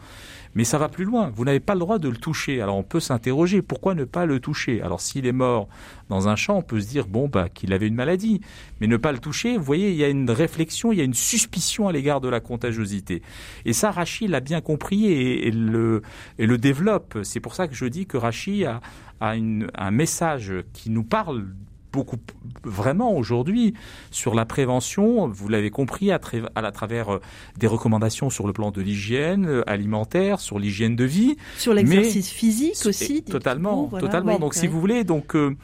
mais 0.54 0.64
ça 0.64 0.78
va 0.78 0.88
plus 0.88 1.04
loin. 1.04 1.32
Vous 1.34 1.44
n'avez 1.44 1.60
pas 1.60 1.74
le 1.74 1.80
droit 1.80 1.98
de 1.98 2.08
le 2.08 2.16
toucher. 2.16 2.60
Alors 2.60 2.76
on 2.76 2.82
peut 2.82 3.00
s'interroger 3.00 3.62
pourquoi 3.62 3.94
ne 3.94 4.04
pas 4.04 4.26
le 4.26 4.40
toucher? 4.40 4.82
Alors 4.82 5.00
s'il 5.00 5.26
est 5.26 5.32
mort 5.32 5.68
dans 6.08 6.28
un 6.28 6.36
champ, 6.36 6.58
on 6.58 6.62
peut 6.62 6.80
se 6.80 6.88
dire 6.88 7.06
bon 7.06 7.28
bah 7.28 7.48
qu'il 7.48 7.72
avait 7.72 7.86
une 7.86 7.94
maladie, 7.94 8.40
mais 8.80 8.86
ne 8.86 8.96
pas 8.96 9.12
le 9.12 9.18
toucher. 9.18 9.56
Vous 9.56 9.64
voyez, 9.64 9.90
il 9.90 9.96
y 9.96 10.04
a 10.04 10.08
une 10.08 10.30
réflexion, 10.30 10.92
il 10.92 10.98
y 10.98 11.00
a 11.00 11.04
une 11.04 11.14
suspicion 11.14 11.88
à 11.88 11.92
l'égard 11.92 12.20
de 12.20 12.28
la 12.28 12.40
contagiosité. 12.40 13.22
Et 13.64 13.72
ça, 13.72 13.90
Rachid 13.90 14.30
l'a 14.30 14.40
bien 14.40 14.60
compris 14.60 15.06
et, 15.06 15.50
le, 15.50 16.02
et 16.38 16.46
le 16.46 16.58
développe. 16.58 17.18
C'est 17.22 17.40
pour 17.40 17.54
ça 17.54 17.68
que 17.68 17.74
je 17.74 17.86
dis 17.86 18.06
que 18.06 18.16
Rachid 18.16 18.64
a, 18.64 18.80
a 19.20 19.34
un 19.34 19.90
message 19.90 20.52
qui 20.72 20.90
nous 20.90 21.04
parle 21.04 21.46
beaucoup 21.94 22.18
vraiment 22.64 23.16
aujourd'hui 23.16 23.74
sur 24.10 24.34
la 24.34 24.44
prévention. 24.44 25.28
Vous 25.28 25.48
l'avez 25.48 25.70
compris 25.70 26.10
à, 26.10 26.20
à, 26.56 26.72
travers 26.72 27.14
euh, 27.14 27.20
des 27.56 27.68
recommandations 27.68 28.30
sur 28.30 28.46
le 28.48 28.52
plan 28.52 28.72
de 28.72 28.82
l'hygiène 28.82 29.46
euh, 29.46 29.70
alimentaire, 29.70 30.40
sur 30.40 30.58
l'hygiène 30.58 30.96
de 30.96 31.04
vie, 31.04 31.36
sur 31.56 31.72
l'exercice 31.72 32.30
physique 32.30 32.76
aussi. 32.84 33.22
Totalement, 33.22 33.86
totalement. 33.86 34.40
donc 34.40 34.54
si 34.54 34.66
vous 34.66 34.80
voulez, 34.80 35.04
donc 35.04 35.36
euh, 35.36 35.56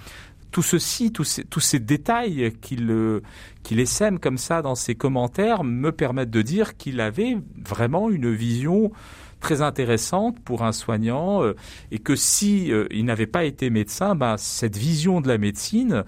tout 0.53 0.63
ceci, 0.63 1.11
tous 1.11 1.25
ces, 1.25 1.45
tous 1.45 1.61
ces 1.61 1.81
détails 1.81 2.53
qu'il 2.61 3.21
qu'il 3.65 3.81
essaime 3.81 4.21
comme 4.21 4.39
ça 4.39 4.63
dans 4.63 4.77
ses 4.77 4.95
commentaires 4.95 5.65
me 5.65 5.91
permettent 5.91 6.31
de 6.31 6.43
dire 6.43 6.77
qu'il 6.77 7.01
avait 7.01 7.37
vraiment 7.57 8.09
une 8.09 8.33
vision 8.33 8.93
très 9.41 9.63
intéressante 9.63 10.39
pour 10.41 10.63
un 10.63 10.73
soignant 10.73 11.43
euh, 11.43 11.55
et 11.91 11.99
que 11.99 12.15
si 12.15 12.73
euh, 12.73 12.87
il 12.91 13.05
n'avait 13.05 13.27
pas 13.27 13.45
été 13.45 13.71
médecin, 13.71 14.15
ben, 14.15 14.37
cette 14.37 14.77
vision 14.77 15.21
de 15.21 15.29
la 15.29 15.39
médecine, 15.39 16.05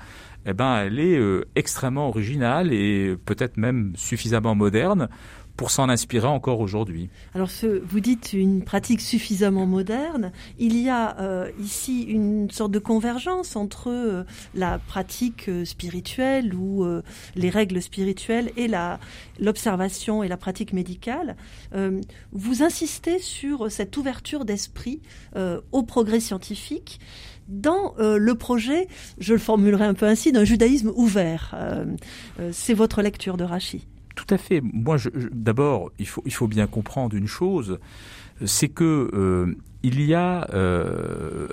eh 0.46 0.52
ben, 0.52 0.76
elle 0.76 1.00
est 1.00 1.16
euh, 1.16 1.44
extrêmement 1.56 2.08
originale 2.08 2.72
et 2.72 3.16
peut-être 3.24 3.56
même 3.56 3.92
suffisamment 3.96 4.54
moderne 4.54 5.08
pour 5.56 5.70
s'en 5.70 5.88
inspirer 5.88 6.26
encore 6.26 6.60
aujourd'hui. 6.60 7.08
Alors, 7.34 7.50
vous 7.84 8.00
dites 8.00 8.32
une 8.32 8.62
pratique 8.62 9.00
suffisamment 9.00 9.66
moderne. 9.66 10.32
Il 10.58 10.76
y 10.76 10.88
a 10.88 11.18
euh, 11.20 11.50
ici 11.60 12.02
une 12.02 12.50
sorte 12.50 12.72
de 12.72 12.78
convergence 12.78 13.56
entre 13.56 13.90
euh, 13.90 14.24
la 14.54 14.78
pratique 14.78 15.48
euh, 15.48 15.64
spirituelle 15.64 16.54
ou 16.54 16.84
les 17.34 17.50
règles 17.50 17.80
spirituelles 17.80 18.50
et 18.56 18.68
la 18.68 18.98
l'observation 19.38 20.22
et 20.22 20.28
la 20.28 20.36
pratique 20.36 20.72
médicale. 20.72 21.36
vous 22.32 22.62
insistez 22.62 23.18
sur 23.18 23.70
cette 23.70 23.96
ouverture 23.96 24.44
d'esprit 24.44 25.00
au 25.72 25.82
progrès 25.82 26.20
scientifique 26.20 27.00
dans 27.48 27.94
le 27.98 28.34
projet, 28.34 28.88
je 29.18 29.32
le 29.32 29.38
formulerai 29.38 29.84
un 29.84 29.94
peu 29.94 30.06
ainsi, 30.06 30.32
d'un 30.32 30.44
judaïsme 30.44 30.92
ouvert. 30.94 31.56
c'est 32.52 32.74
votre 32.74 33.02
lecture 33.02 33.36
de 33.36 33.44
Rachi. 33.44 33.86
Tout 34.14 34.26
à 34.30 34.38
fait. 34.38 34.60
Moi, 34.62 34.96
d'abord, 35.32 35.90
il 35.98 36.06
faut, 36.06 36.22
il 36.26 36.32
faut 36.32 36.48
bien 36.48 36.66
comprendre 36.66 37.16
une 37.16 37.26
chose, 37.26 37.78
c'est 38.44 38.68
que 38.68 39.10
euh, 39.12 39.54
il 39.82 40.00
y 40.02 40.14
a 40.14 40.48
euh, 40.52 41.48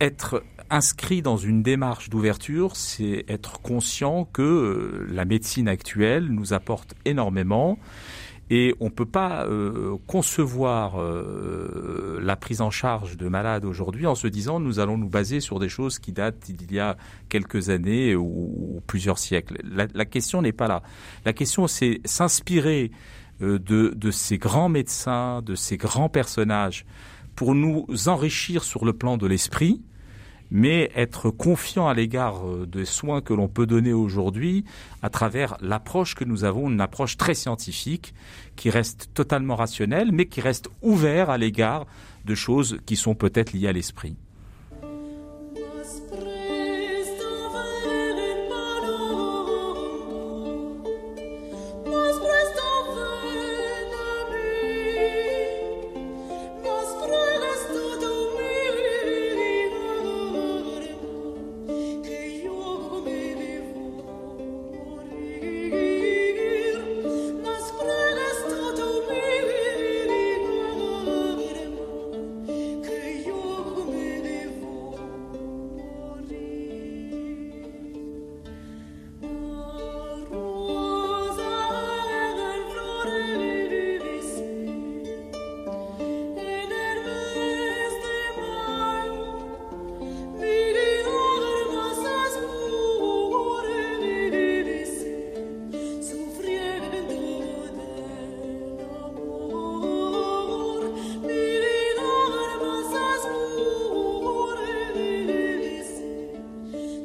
être 0.00 0.42
inscrit 0.70 1.22
dans 1.22 1.36
une 1.36 1.62
démarche 1.62 2.10
d'ouverture, 2.10 2.76
c'est 2.76 3.24
être 3.28 3.60
conscient 3.60 4.24
que 4.32 4.42
euh, 4.42 5.06
la 5.10 5.24
médecine 5.24 5.68
actuelle 5.68 6.26
nous 6.28 6.52
apporte 6.52 6.94
énormément 7.04 7.78
et 8.56 8.72
on 8.78 8.84
ne 8.84 8.90
peut 8.90 9.04
pas 9.04 9.46
euh, 9.46 9.96
concevoir 10.06 11.02
euh, 11.02 12.20
la 12.22 12.36
prise 12.36 12.60
en 12.60 12.70
charge 12.70 13.16
de 13.16 13.26
malades 13.26 13.64
aujourd'hui 13.64 14.06
en 14.06 14.14
se 14.14 14.28
disant 14.28 14.60
nous 14.60 14.78
allons 14.78 14.96
nous 14.96 15.08
baser 15.08 15.40
sur 15.40 15.58
des 15.58 15.68
choses 15.68 15.98
qui 15.98 16.12
datent 16.12 16.52
d'il 16.52 16.72
y 16.72 16.78
a 16.78 16.96
quelques 17.28 17.68
années 17.68 18.14
ou, 18.14 18.80
plusieurs 18.86 19.18
siècles. 19.18 19.58
La, 19.64 20.04
question 20.04 20.40
n'est 20.40 20.52
pas 20.52 20.68
là. 20.68 20.84
La 21.24 21.32
question 21.32 21.66
c'est 21.66 22.00
s'inspirer 22.04 22.92
euh, 23.42 23.58
de, 23.58 23.92
de 23.96 24.10
ces 24.12 24.38
grands 24.38 24.68
médecins, 24.68 25.42
de 25.42 25.56
ces 25.56 25.76
grands 25.76 26.08
personnages 26.08 26.86
pour 27.34 27.56
nous 27.56 27.88
enrichir 28.06 28.62
sur 28.62 28.84
le 28.84 28.92
plan 28.92 29.16
de 29.16 29.26
l'esprit, 29.26 29.82
mais 30.50 30.90
être 30.94 31.30
confiant 31.30 31.88
à 31.88 31.94
l'égard 31.94 32.46
euh, 32.46 32.66
des 32.66 32.84
soins 32.84 33.20
que 33.20 33.32
l'on 33.32 33.48
peut 33.48 33.66
donner 33.66 33.92
aujourd'hui 33.92 34.64
à 35.02 35.10
travers 35.10 35.56
l'approche 35.60 36.14
que 36.14 36.24
nous 36.24 36.44
avons, 36.44 36.70
une 36.70 36.80
approche 36.80 37.16
très 37.16 37.34
scientifique 37.34 38.14
qui 38.56 38.70
reste 38.70 39.10
totalement 39.14 39.56
rationnelle, 39.56 40.12
mais 40.12 40.26
qui 40.26 40.40
reste 40.40 40.68
ouverte 40.82 41.30
à 41.30 41.38
l'égard 41.38 41.86
de 42.24 42.34
choses 42.34 42.78
qui 42.86 42.96
sont 42.96 43.14
peut-être 43.14 43.52
liées 43.52 43.68
à 43.68 43.72
l'esprit. 43.72 44.16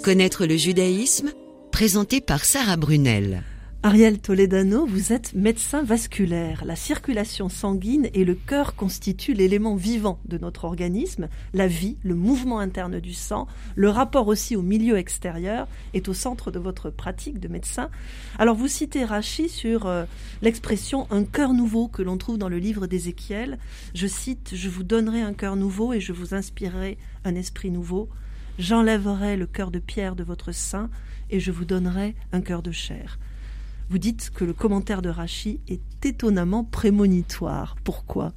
Connaître 0.03 0.45
le 0.45 0.55
judaïsme, 0.55 1.31
présenté 1.73 2.21
par 2.21 2.45
Sarah 2.45 2.77
Brunel. 2.77 3.43
Ariel 3.83 4.19
Toledano, 4.19 4.85
vous 4.85 5.11
êtes 5.11 5.33
médecin 5.33 5.83
vasculaire. 5.83 6.63
La 6.63 6.77
circulation 6.77 7.49
sanguine 7.49 8.09
et 8.13 8.23
le 8.23 8.33
cœur 8.33 8.75
constituent 8.75 9.33
l'élément 9.33 9.75
vivant 9.75 10.19
de 10.23 10.37
notre 10.37 10.63
organisme. 10.63 11.27
La 11.53 11.67
vie, 11.67 11.97
le 12.01 12.15
mouvement 12.15 12.59
interne 12.59 13.01
du 13.01 13.13
sang, 13.13 13.45
le 13.75 13.89
rapport 13.89 14.29
aussi 14.29 14.55
au 14.55 14.61
milieu 14.61 14.97
extérieur 14.97 15.67
est 15.93 16.07
au 16.07 16.13
centre 16.13 16.49
de 16.49 16.59
votre 16.59 16.89
pratique 16.89 17.39
de 17.41 17.49
médecin. 17.49 17.89
Alors 18.37 18.55
vous 18.55 18.69
citez 18.69 19.03
Rachi 19.03 19.49
sur 19.49 19.85
euh, 19.85 20.05
l'expression 20.41 21.07
un 21.11 21.25
cœur 21.25 21.53
nouveau 21.53 21.89
que 21.89 22.01
l'on 22.01 22.17
trouve 22.17 22.37
dans 22.37 22.49
le 22.49 22.57
livre 22.57 22.87
d'Ézéchiel. 22.87 23.59
Je 23.93 24.07
cite 24.07 24.51
Je 24.53 24.69
vous 24.69 24.83
donnerai 24.83 25.21
un 25.21 25.33
cœur 25.33 25.57
nouveau 25.57 25.91
et 25.91 25.99
je 25.99 26.13
vous 26.13 26.33
inspirerai 26.33 26.97
un 27.25 27.35
esprit 27.35 27.69
nouveau. 27.69 28.07
J'enlèverai 28.59 29.37
le 29.37 29.47
cœur 29.47 29.71
de 29.71 29.79
pierre 29.79 30.17
de 30.17 30.23
votre 30.23 30.51
sein 30.51 30.89
et 31.29 31.39
je 31.39 31.49
vous 31.49 31.63
donnerai 31.63 32.13
un 32.33 32.41
cœur 32.41 32.61
de 32.61 32.71
chair. 32.71 33.17
Vous 33.89 33.99
dites 33.99 34.31
que 34.35 34.43
le 34.43 34.51
commentaire 34.51 35.01
de 35.01 35.07
Rachi 35.07 35.61
est 35.69 36.05
étonnamment 36.05 36.65
prémonitoire. 36.65 37.77
Pourquoi? 37.85 38.33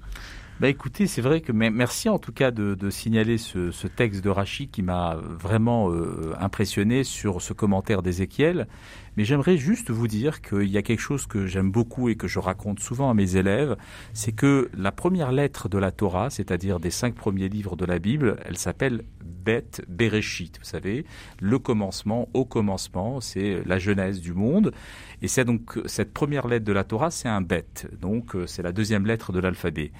Bah 0.60 0.68
écoutez, 0.68 1.08
c'est 1.08 1.22
vrai 1.22 1.40
que 1.40 1.50
merci 1.50 2.08
en 2.08 2.20
tout 2.20 2.30
cas 2.30 2.52
de, 2.52 2.88
signaler 2.88 3.36
ce, 3.36 3.88
texte 3.88 4.22
de 4.22 4.30
Rachi 4.30 4.68
qui 4.68 4.82
m'a 4.82 5.16
vraiment 5.16 5.90
euh, 5.90 6.34
impressionné 6.38 7.02
sur 7.02 7.42
ce 7.42 7.52
commentaire 7.52 8.00
d'Ézéchiel. 8.00 8.68
Mais 9.16 9.24
j'aimerais 9.24 9.56
juste 9.56 9.90
vous 9.90 10.08
dire 10.08 10.40
qu'il 10.40 10.68
y 10.68 10.78
a 10.78 10.82
quelque 10.82 11.00
chose 11.00 11.26
que 11.26 11.46
j'aime 11.46 11.70
beaucoup 11.70 12.08
et 12.08 12.16
que 12.16 12.28
je 12.28 12.38
raconte 12.38 12.80
souvent 12.80 13.10
à 13.10 13.14
mes 13.14 13.36
élèves, 13.36 13.76
c'est 14.12 14.32
que 14.32 14.70
la 14.76 14.92
première 14.92 15.32
lettre 15.32 15.68
de 15.68 15.78
la 15.78 15.90
Torah, 15.90 16.30
c'est-à-dire 16.30 16.80
des 16.80 16.90
cinq 16.90 17.14
premiers 17.14 17.48
livres 17.48 17.76
de 17.76 17.84
la 17.84 17.98
Bible, 17.98 18.36
elle 18.44 18.56
s'appelle 18.56 19.04
Bet 19.22 19.82
Bereshit, 19.88 20.58
vous 20.58 20.64
savez, 20.64 21.04
le 21.40 21.58
commencement, 21.58 22.28
au 22.32 22.44
commencement, 22.44 23.20
c'est 23.20 23.62
la 23.66 23.78
genèse 23.78 24.20
du 24.20 24.32
monde. 24.32 24.72
Et 25.20 25.28
c'est 25.28 25.44
donc 25.44 25.78
cette 25.86 26.12
première 26.12 26.46
lettre 26.46 26.64
de 26.64 26.72
la 26.72 26.84
Torah, 26.84 27.10
c'est 27.10 27.28
un 27.28 27.40
Bet, 27.42 27.88
donc 28.00 28.34
euh, 28.34 28.46
c'est 28.46 28.62
la 28.62 28.72
deuxième 28.72 29.06
lettre 29.06 29.32
de 29.32 29.40
l'alphabet. 29.40 29.92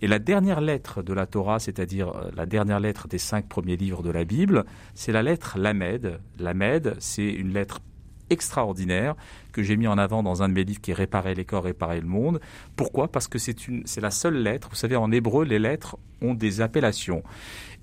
Et 0.00 0.06
la 0.06 0.18
dernière 0.18 0.60
lettre 0.60 1.02
de 1.02 1.12
la 1.12 1.26
Torah, 1.26 1.58
c'est-à-dire 1.58 2.08
euh, 2.08 2.30
la 2.36 2.46
dernière 2.46 2.80
lettre 2.80 3.08
des 3.08 3.18
cinq 3.18 3.48
premiers 3.48 3.76
livres 3.76 4.02
de 4.02 4.10
la 4.10 4.24
Bible, 4.24 4.64
c'est 4.94 5.12
la 5.12 5.22
lettre 5.22 5.58
Lamed. 5.58 6.20
Lamed, 6.38 6.96
c'est 6.98 7.28
une 7.28 7.52
lettre 7.52 7.80
extraordinaire 8.30 9.14
que 9.52 9.62
j'ai 9.62 9.76
mis 9.76 9.86
en 9.86 9.98
avant 9.98 10.22
dans 10.22 10.42
un 10.42 10.48
de 10.48 10.54
mes 10.54 10.64
livres 10.64 10.80
qui 10.80 10.90
est 10.92 10.94
Réparer 10.98 11.34
les 11.34 11.44
corps, 11.44 11.64
réparer 11.64 12.00
le 12.00 12.08
monde. 12.08 12.40
Pourquoi? 12.74 13.06
Parce 13.06 13.28
que 13.28 13.38
c'est 13.38 13.68
une, 13.68 13.82
c'est 13.86 14.00
la 14.00 14.10
seule 14.10 14.42
lettre. 14.42 14.68
Vous 14.70 14.76
savez, 14.76 14.96
en 14.96 15.12
hébreu, 15.12 15.44
les 15.44 15.60
lettres 15.60 15.96
ont 16.20 16.34
des 16.34 16.60
appellations. 16.60 17.22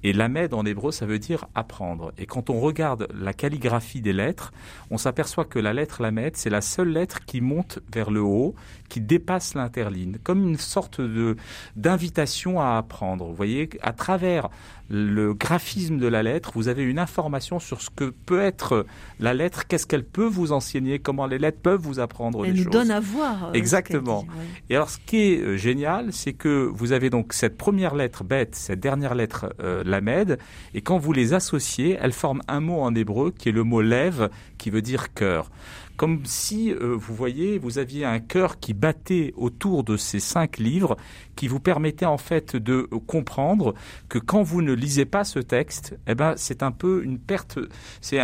Et 0.04 0.14
lamed 0.14 0.54
en 0.54 0.66
hébreu, 0.66 0.92
ça 0.92 1.06
veut 1.06 1.18
dire 1.18 1.48
apprendre. 1.56 2.14
Et 2.18 2.26
quand 2.28 2.50
on 2.50 2.60
regarde 2.60 3.08
la 3.20 3.34
calligraphie 3.34 4.02
des 4.02 4.14
lettres, 4.14 4.54
on 4.92 4.98
s'aperçoit 4.98 5.46
que 5.46 5.58
la 5.58 5.74
lettre 5.74 6.04
lamed, 6.04 6.36
c'est 6.36 6.50
la 6.50 6.62
seule 6.62 6.90
lettre 6.90 7.26
qui 7.26 7.42
monte 7.42 7.80
vers 7.92 8.12
le 8.12 8.22
haut, 8.22 8.54
qui 8.88 9.02
dépasse 9.02 9.56
l'interligne, 9.56 10.18
comme 10.24 10.48
une 10.48 10.58
sorte 10.58 11.02
de 11.02 11.38
d'invitation 11.76 12.62
à 12.62 12.78
apprendre. 12.78 13.26
Vous 13.26 13.34
voyez, 13.34 13.70
à 13.82 13.94
travers 13.94 14.50
le 14.90 15.34
graphisme 15.34 15.98
de 15.98 16.08
la 16.08 16.24
lettre, 16.24 16.52
vous 16.56 16.68
avez 16.68 16.84
une 16.84 17.00
information 17.00 17.60
sur 17.60 17.82
ce 17.82 17.90
que 17.90 18.06
peut 18.06 18.42
être 18.42 18.86
la 19.20 19.34
lettre, 19.34 19.68
qu'est-ce 19.68 19.88
qu'elle 19.88 20.04
peut 20.04 20.26
vous 20.26 20.52
enseigner, 20.52 21.00
comment 21.00 21.26
les 21.26 21.38
lettres 21.38 21.60
peuvent 21.62 21.82
vous 21.82 22.00
apprendre 22.00 22.46
Elle 22.46 22.54
des 22.54 22.64
nous 22.66 22.70
donne 22.70 22.92
à 22.92 23.00
voir. 23.00 23.50
Euh, 23.50 23.54
Exactement. 23.54 24.26
Et 24.70 24.76
alors, 24.76 24.90
ce 24.90 24.98
qui 25.06 25.18
est 25.18 25.40
euh, 25.40 25.58
génial, 25.58 26.14
c'est 26.14 26.34
que 26.34 26.70
vous 26.72 26.92
avez 26.92 27.10
donc 27.10 27.34
cette 27.34 27.58
première 27.58 27.96
lettre 27.96 28.24
bête, 28.24 28.56
cette 28.56 28.80
dernière 28.80 29.16
lettre 29.16 29.54
euh, 29.60 29.84
lamed, 29.84 30.38
et 30.74 30.82
quand 30.82 30.98
vous 30.98 31.14
les 31.14 31.34
associez, 31.34 31.98
elles 32.00 32.14
forment 32.14 32.42
un 32.48 32.60
mot 32.60 32.82
en 32.82 32.94
hébreu 32.94 33.34
qui 33.38 33.50
est 33.50 33.54
le 33.54 33.64
mot 33.64 33.82
lève, 33.82 34.30
qui 34.58 34.70
veut 34.70 34.82
dire 34.82 35.14
cœur 35.14 35.50
comme 35.98 36.22
si, 36.26 36.72
euh, 36.72 36.96
vous 36.98 37.16
voyez, 37.16 37.58
vous 37.58 37.78
aviez 37.78 38.06
un 38.06 38.20
cœur 38.20 38.60
qui 38.60 38.74
battait 38.74 39.34
autour 39.38 39.84
de 39.84 39.98
ces 39.98 40.20
cinq 40.20 40.58
livres, 40.58 40.98
qui 41.36 41.48
vous 41.48 41.60
permettait 41.60 42.06
en 42.06 42.18
fait 42.18 42.56
de 42.56 42.84
comprendre 43.08 43.74
que 44.10 44.20
quand 44.20 44.44
vous 44.44 44.62
ne 44.62 44.74
lisez 44.74 45.06
pas 45.06 45.24
ce 45.24 45.40
texte, 45.40 45.98
eh 46.08 46.16
ben, 46.16 46.34
c'est 46.38 46.64
un 46.64 46.72
peu 46.72 47.04
une 47.04 47.20
perte, 47.20 47.60
c'est 48.02 48.20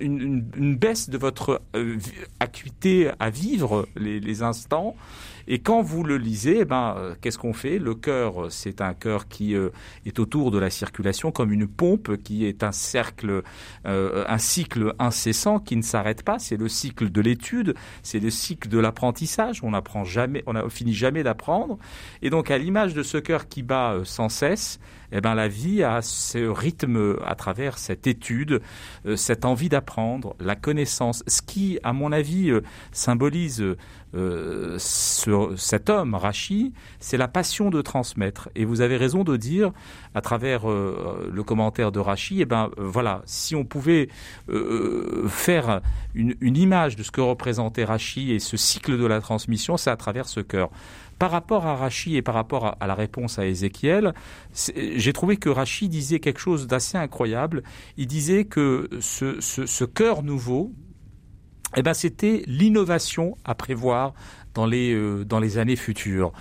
une, 0.00 0.76
baisse 0.76 1.10
de 1.10 1.18
votre 1.18 1.62
euh, 1.76 1.98
acuité 2.40 3.10
à 3.18 3.30
vivre 3.30 3.86
les 3.96 4.42
instants. 4.42 4.96
Et 5.48 5.58
quand 5.58 5.82
vous 5.82 6.04
le 6.04 6.16
lisez, 6.16 6.60
eh 6.60 6.64
ben, 6.64 6.94
euh, 6.96 7.14
qu'est-ce 7.20 7.38
qu'on 7.38 7.52
fait? 7.52 7.78
Le 7.78 7.94
cœur, 7.94 8.50
c'est 8.50 8.80
un 8.80 8.94
cœur 8.94 9.28
qui 9.28 9.54
euh, 9.54 9.70
est 10.06 10.18
autour 10.18 10.50
de 10.50 10.58
la 10.58 10.70
circulation 10.70 11.32
comme 11.32 11.52
une 11.52 11.66
pompe 11.66 12.16
qui 12.22 12.44
est 12.44 12.62
un 12.62 12.72
cercle, 12.72 13.42
euh, 13.86 14.24
un 14.28 14.38
cycle 14.38 14.94
incessant 14.98 15.58
qui 15.58 15.76
ne 15.76 15.82
s'arrête 15.82 16.22
pas. 16.22 16.38
C'est 16.38 16.56
le 16.56 16.68
cycle 16.68 17.10
de 17.10 17.20
l'étude, 17.20 17.74
c'est 18.02 18.20
le 18.20 18.30
cycle 18.30 18.68
de 18.68 18.78
l'apprentissage. 18.78 19.60
On 19.62 19.70
n'apprend 19.70 20.04
jamais, 20.04 20.42
on 20.46 20.52
ne 20.52 20.68
finit 20.68 20.94
jamais 20.94 21.22
d'apprendre. 21.22 21.78
Et 22.22 22.30
donc, 22.30 22.50
à 22.50 22.58
l'image 22.58 22.94
de 22.94 23.02
ce 23.02 23.18
cœur 23.18 23.48
qui 23.48 23.62
bat 23.62 23.98
sans 24.04 24.28
cesse, 24.28 24.80
eh 25.12 25.20
ben, 25.20 25.34
la 25.34 25.48
vie 25.48 25.82
a 25.82 26.00
ce 26.00 26.38
rythme 26.38 27.16
à 27.24 27.34
travers 27.34 27.76
cette 27.76 28.06
étude, 28.06 28.62
cette 29.14 29.44
envie 29.44 29.68
d'apprendre, 29.68 30.34
la 30.40 30.56
connaissance, 30.56 31.22
ce 31.26 31.42
qui, 31.42 31.78
à 31.82 31.92
mon 31.92 32.12
avis, 32.12 32.50
symbolise 32.92 33.76
euh, 34.14 34.76
cet 34.78 35.88
homme, 35.88 36.14
Rachi, 36.14 36.72
c'est 37.00 37.16
la 37.16 37.28
passion 37.28 37.70
de 37.70 37.80
transmettre. 37.80 38.50
Et 38.54 38.64
vous 38.64 38.82
avez 38.82 38.96
raison 38.96 39.24
de 39.24 39.36
dire, 39.36 39.72
à 40.14 40.20
travers 40.20 40.70
euh, 40.70 41.30
le 41.32 41.42
commentaire 41.42 41.92
de 41.92 41.98
Rachi, 41.98 42.40
eh 42.40 42.44
ben 42.44 42.70
euh, 42.78 42.82
voilà, 42.84 43.22
si 43.24 43.54
on 43.54 43.64
pouvait 43.64 44.08
faire 45.28 45.80
une, 46.14 46.36
image 46.42 46.96
de 46.96 47.02
ce 47.02 47.10
que 47.10 47.20
représentait 47.20 47.84
Rachi 47.84 48.32
et 48.32 48.38
ce 48.38 48.56
cycle 48.56 48.98
de 48.98 49.06
la 49.06 49.20
transmission, 49.20 49.76
c'est 49.76 49.90
à 49.90 49.96
travers 49.96 50.28
ce 50.28 50.40
cœur. 50.40 50.70
Par 51.22 51.30
rapport 51.30 51.68
à 51.68 51.76
Rachi 51.76 52.16
et 52.16 52.22
par 52.22 52.34
rapport 52.34 52.76
à, 52.80 52.86
la 52.88 52.96
réponse 52.96 53.38
à 53.38 53.46
Ézéchiel, 53.46 54.12
j'ai 54.52 55.12
trouvé 55.12 55.36
que 55.36 55.48
Rachi 55.48 55.88
disait 55.88 56.18
quelque 56.18 56.40
chose 56.40 56.66
d'assez 56.66 56.98
incroyable. 56.98 57.62
Il 57.96 58.08
disait 58.08 58.44
que 58.44 58.90
ce, 58.98 59.84
cœur 59.84 60.24
nouveau, 60.24 60.72
eh 61.76 61.82
ben, 61.82 61.94
c'était 61.94 62.42
l'innovation 62.48 63.36
à 63.44 63.54
prévoir 63.54 64.14
dans 64.54 64.66
les, 64.66 64.92
euh, 64.92 65.24
dans 65.24 65.40
les 65.40 65.58
années 65.58 65.76
futures. 65.76 66.32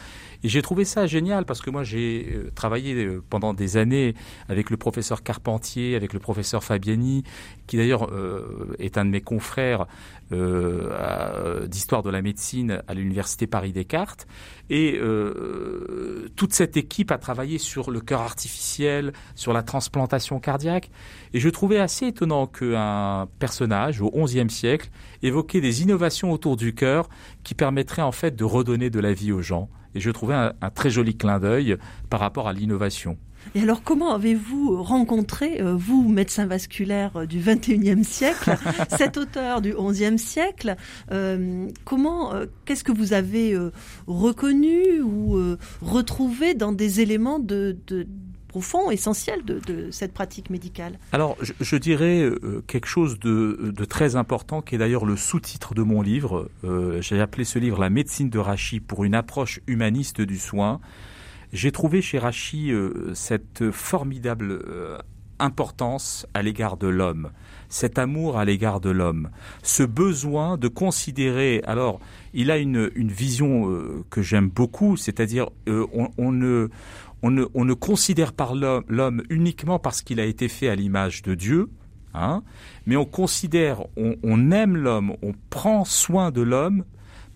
Et 0.43 0.49
j'ai 0.49 0.61
trouvé 0.63 0.85
ça 0.85 1.05
génial 1.05 1.45
parce 1.45 1.61
que 1.61 1.69
moi 1.69 1.83
j'ai 1.83 2.27
euh, 2.33 2.51
travaillé 2.55 2.95
euh, 2.95 3.23
pendant 3.29 3.53
des 3.53 3.77
années 3.77 4.15
avec 4.49 4.69
le 4.69 4.77
professeur 4.77 5.21
Carpentier, 5.21 5.95
avec 5.95 6.13
le 6.13 6.19
professeur 6.19 6.63
Fabiani, 6.63 7.23
qui 7.67 7.77
d'ailleurs 7.77 8.09
est 8.79 8.97
un 8.97 9.05
de 9.05 9.11
mes 9.11 9.21
confrères 9.21 9.85
d'histoire 10.29 12.03
de 12.03 12.09
la 12.09 12.21
médecine 12.21 12.81
à 12.87 12.93
l'université 12.93 13.47
Paris 13.47 13.71
Descartes. 13.71 14.27
Et 14.69 14.99
toute 16.35 16.53
cette 16.53 16.75
équipe 16.75 17.11
a 17.11 17.17
travaillé 17.17 17.57
sur 17.57 17.91
le 17.91 18.01
cœur 18.01 18.21
artificiel, 18.21 19.13
sur 19.35 19.53
la 19.53 19.63
transplantation 19.63 20.39
cardiaque. 20.39 20.89
Et 21.33 21.39
je 21.39 21.49
trouvais 21.49 21.79
assez 21.79 22.07
étonnant 22.07 22.47
qu'un 22.47 23.27
personnage 23.39 24.01
au 24.01 24.09
XIe 24.09 24.49
siècle 24.49 24.89
évoquait 25.23 25.61
des 25.61 25.81
innovations 25.81 26.31
autour 26.31 26.57
du 26.57 26.73
cœur 26.73 27.09
qui 27.43 27.53
permettraient 27.53 28.00
en 28.01 28.11
fait 28.11 28.35
de 28.35 28.43
redonner 28.43 28.89
de 28.89 28.99
la 28.99 29.13
vie 29.13 29.31
aux 29.31 29.41
gens. 29.41 29.69
Et 29.93 29.99
je 29.99 30.09
trouvais 30.09 30.35
un, 30.35 30.53
très 30.73 30.89
joli 30.89 31.17
clin 31.17 31.39
d'œil 31.39 31.77
par 32.09 32.19
rapport 32.19 32.47
à 32.47 32.53
l'innovation. 32.53 33.17
Et 33.55 33.61
alors, 33.61 33.83
comment 33.83 34.13
avez-vous 34.13 34.81
rencontré, 34.83 35.61
euh, 35.61 35.75
vous, 35.75 36.07
médecin 36.07 36.45
vasculaire 36.45 37.17
euh, 37.17 37.25
du 37.25 37.39
21e 37.39 38.03
siècle, 38.03 38.55
cet 38.97 39.17
auteur 39.17 39.61
du 39.61 39.73
11e 39.73 40.17
siècle 40.17 40.75
euh, 41.11 41.67
Comment, 41.83 42.33
qu'est-ce 42.65 42.83
que 42.83 42.91
vous 42.91 43.13
avez 43.13 43.57
reconnu 44.07 45.01
ou 45.01 45.37
retrouvé 45.81 46.53
dans 46.53 46.71
des 46.71 47.01
éléments 47.01 47.39
de, 47.39 47.75
profond, 48.51 48.91
essentiel 48.91 49.45
de, 49.45 49.89
cette 49.91 50.13
pratique 50.13 50.49
médicale 50.49 50.99
Alors, 51.13 51.37
je, 51.39 51.75
dirais 51.77 52.21
euh, 52.21 52.61
quelque 52.67 52.85
chose 52.85 53.17
de, 53.17 53.71
très 53.85 54.17
important, 54.17 54.61
qui 54.61 54.75
est 54.75 54.77
d'ailleurs 54.77 55.05
le 55.05 55.15
sous-titre 55.15 55.73
de 55.73 55.83
mon 55.83 56.01
livre. 56.01 56.49
Euh, 56.65 57.01
j'ai 57.01 57.21
appelé 57.21 57.45
ce 57.45 57.59
livre 57.59 57.79
La 57.79 57.89
médecine 57.89 58.29
de 58.29 58.39
Rachi 58.39 58.81
pour 58.81 59.05
une 59.05 59.15
approche 59.15 59.61
humaniste 59.67 60.19
du 60.19 60.37
soin. 60.37 60.81
J'ai 61.53 61.71
trouvé 61.71 62.01
chez 62.01 62.19
Rachi 62.19 62.73
euh, 62.73 63.13
cette 63.13 63.71
formidable 63.71 64.59
importance 65.39 66.27
à 66.33 66.41
l'égard 66.41 66.75
de 66.75 66.87
l'homme, 66.87 67.31
cet 67.69 67.97
amour 67.99 68.37
à 68.37 68.43
l'égard 68.43 68.81
de 68.81 68.89
l'homme, 68.89 69.29
ce 69.63 69.83
besoin 69.83 70.57
de 70.57 70.67
considérer. 70.67 71.61
Alors, 71.65 72.01
il 72.33 72.51
a 72.51 72.57
une, 72.57 72.89
vision 72.97 74.03
que 74.09 74.21
j'aime 74.21 74.49
beaucoup, 74.49 74.97
c'est-à-dire 74.97 75.47
on, 75.67 76.31
ne 76.31 76.69
on 77.23 77.31
ne, 77.31 77.73
considère 77.73 78.33
pas 78.33 78.51
l'homme 78.53 79.23
uniquement 79.29 79.79
parce 79.79 80.01
qu'il 80.01 80.19
a 80.19 80.25
été 80.25 80.47
fait 80.47 80.69
à 80.69 80.75
l'image 80.75 81.21
de 81.21 81.35
Dieu, 81.35 81.69
hein, 82.13 82.43
mais 82.85 82.95
on 82.95 83.05
considère, 83.05 83.83
on, 83.95 84.51
aime 84.51 84.75
l'homme, 84.75 85.15
on 85.21 85.33
prend 85.49 85.85
soin 85.85 86.31
de 86.31 86.41
l'homme 86.41 86.83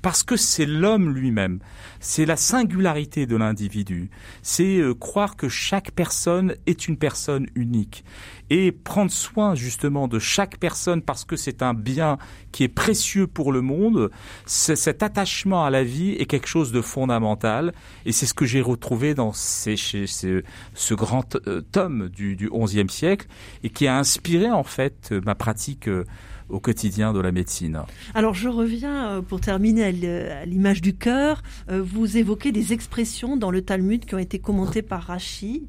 parce 0.02 0.24
que 0.24 0.38
c'est 0.38 0.68
l'homme 0.68 1.10
lui-même, 1.10 1.60
c'est 2.00 2.26
la 2.26 2.36
singularité 2.36 3.26
de 3.26 3.36
l'individu, 3.36 4.12
c'est 4.44 4.78
euh, 4.78 4.94
croire 4.94 5.36
que 5.36 5.50
chaque 5.50 5.92
personne 5.92 6.56
est 6.68 6.88
une 6.88 6.98
personne 6.98 7.48
unique 7.56 8.06
et 8.50 8.72
prendre 8.72 9.12
soin 9.12 9.56
justement 9.56 10.08
de 10.08 10.20
chaque 10.20 10.58
personne 10.58 11.02
parce 11.02 11.26
que 11.26 11.36
c'est 11.36 11.62
un 11.62 11.74
bien 11.74 12.18
qui 12.52 12.64
est 12.64 12.70
précieux 12.70 13.28
pour 13.28 13.52
le 13.52 13.62
monde. 13.62 14.12
Cet 14.46 15.04
attachement 15.04 15.66
à 15.66 15.70
la 15.70 15.84
vie 15.84 16.12
est 16.12 16.26
quelque 16.26 16.48
chose 16.48 16.72
de 16.72 16.82
fondamental 16.82 17.74
et 18.06 18.12
c'est 18.12 18.26
ce 18.26 18.34
que 18.34 18.46
j'ai 18.46 18.62
retrouvé 18.62 19.14
dans 19.14 19.34
ce 19.34 20.94
grand 20.94 21.36
euh, 21.48 21.62
tome 21.72 22.10
du, 22.10 22.36
du 22.36 22.50
XIe 22.50 22.90
siècle 22.90 23.28
et 23.64 23.70
qui 23.70 23.88
a 23.88 23.98
inspiré 23.98 24.52
en 24.52 24.64
fait 24.64 25.14
ma 25.26 25.36
pratique 25.36 25.88
euh, 25.88 26.06
au 26.48 26.60
quotidien 26.60 27.12
de 27.12 27.20
la 27.20 27.32
médecine. 27.32 27.82
Alors 28.14 28.36
je 28.36 28.48
reviens 28.48 29.08
euh, 29.08 29.22
pour 29.22 29.42
terminer 29.42 29.84
à 29.84 30.46
l'image 30.46 30.82
du 30.82 30.96
cœur. 30.96 31.42
Vous 31.68 32.18
évoquez 32.18 32.52
des 32.52 32.72
expressions 32.72 33.36
dans 33.36 33.50
le 33.50 33.64
Talmud 33.64 34.06
qui 34.06 34.14
ont 34.14 34.20
été 34.20 34.38
commentées 34.38 34.84
par 34.84 35.04
Rachi 35.04 35.68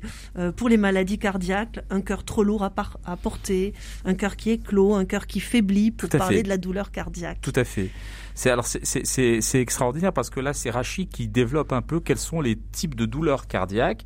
pour 0.57 0.69
les 0.69 0.77
maladies 0.77 1.19
cardiaques, 1.19 1.81
un 1.89 2.03
cœur 2.03 2.25
trop 2.25 2.45
lourd 2.45 2.62
à, 2.67 3.17
porter, 3.17 3.73
un 4.05 4.15
cœur 4.15 4.37
qui 4.37 4.51
est 4.51 4.59
clos, 4.59 4.95
un 4.95 5.05
cœur 5.05 5.27
qui 5.27 5.41
faiblit 5.41 5.91
pour 5.91 6.09
parler 6.09 6.43
de 6.43 6.49
la 6.49 6.59
douleur 6.59 6.91
cardiaque. 6.91 7.39
Tout 7.41 7.53
à 7.55 7.65
fait. 7.65 7.91
C'est 8.35 8.51
alors 8.51 8.67
c'est 8.67 9.61
extraordinaire 9.61 10.13
parce 10.13 10.29
que 10.29 10.41
là 10.41 10.53
c'est 10.53 10.69
Rachi 10.69 11.07
qui 11.07 11.27
développe 11.27 11.73
un 11.73 11.81
peu 11.81 12.01
quels 12.01 12.19
sont 12.19 12.43
les 12.43 12.57
types 12.57 12.95
de 12.95 13.07
douleurs 13.07 13.47
cardiaques 13.47 14.05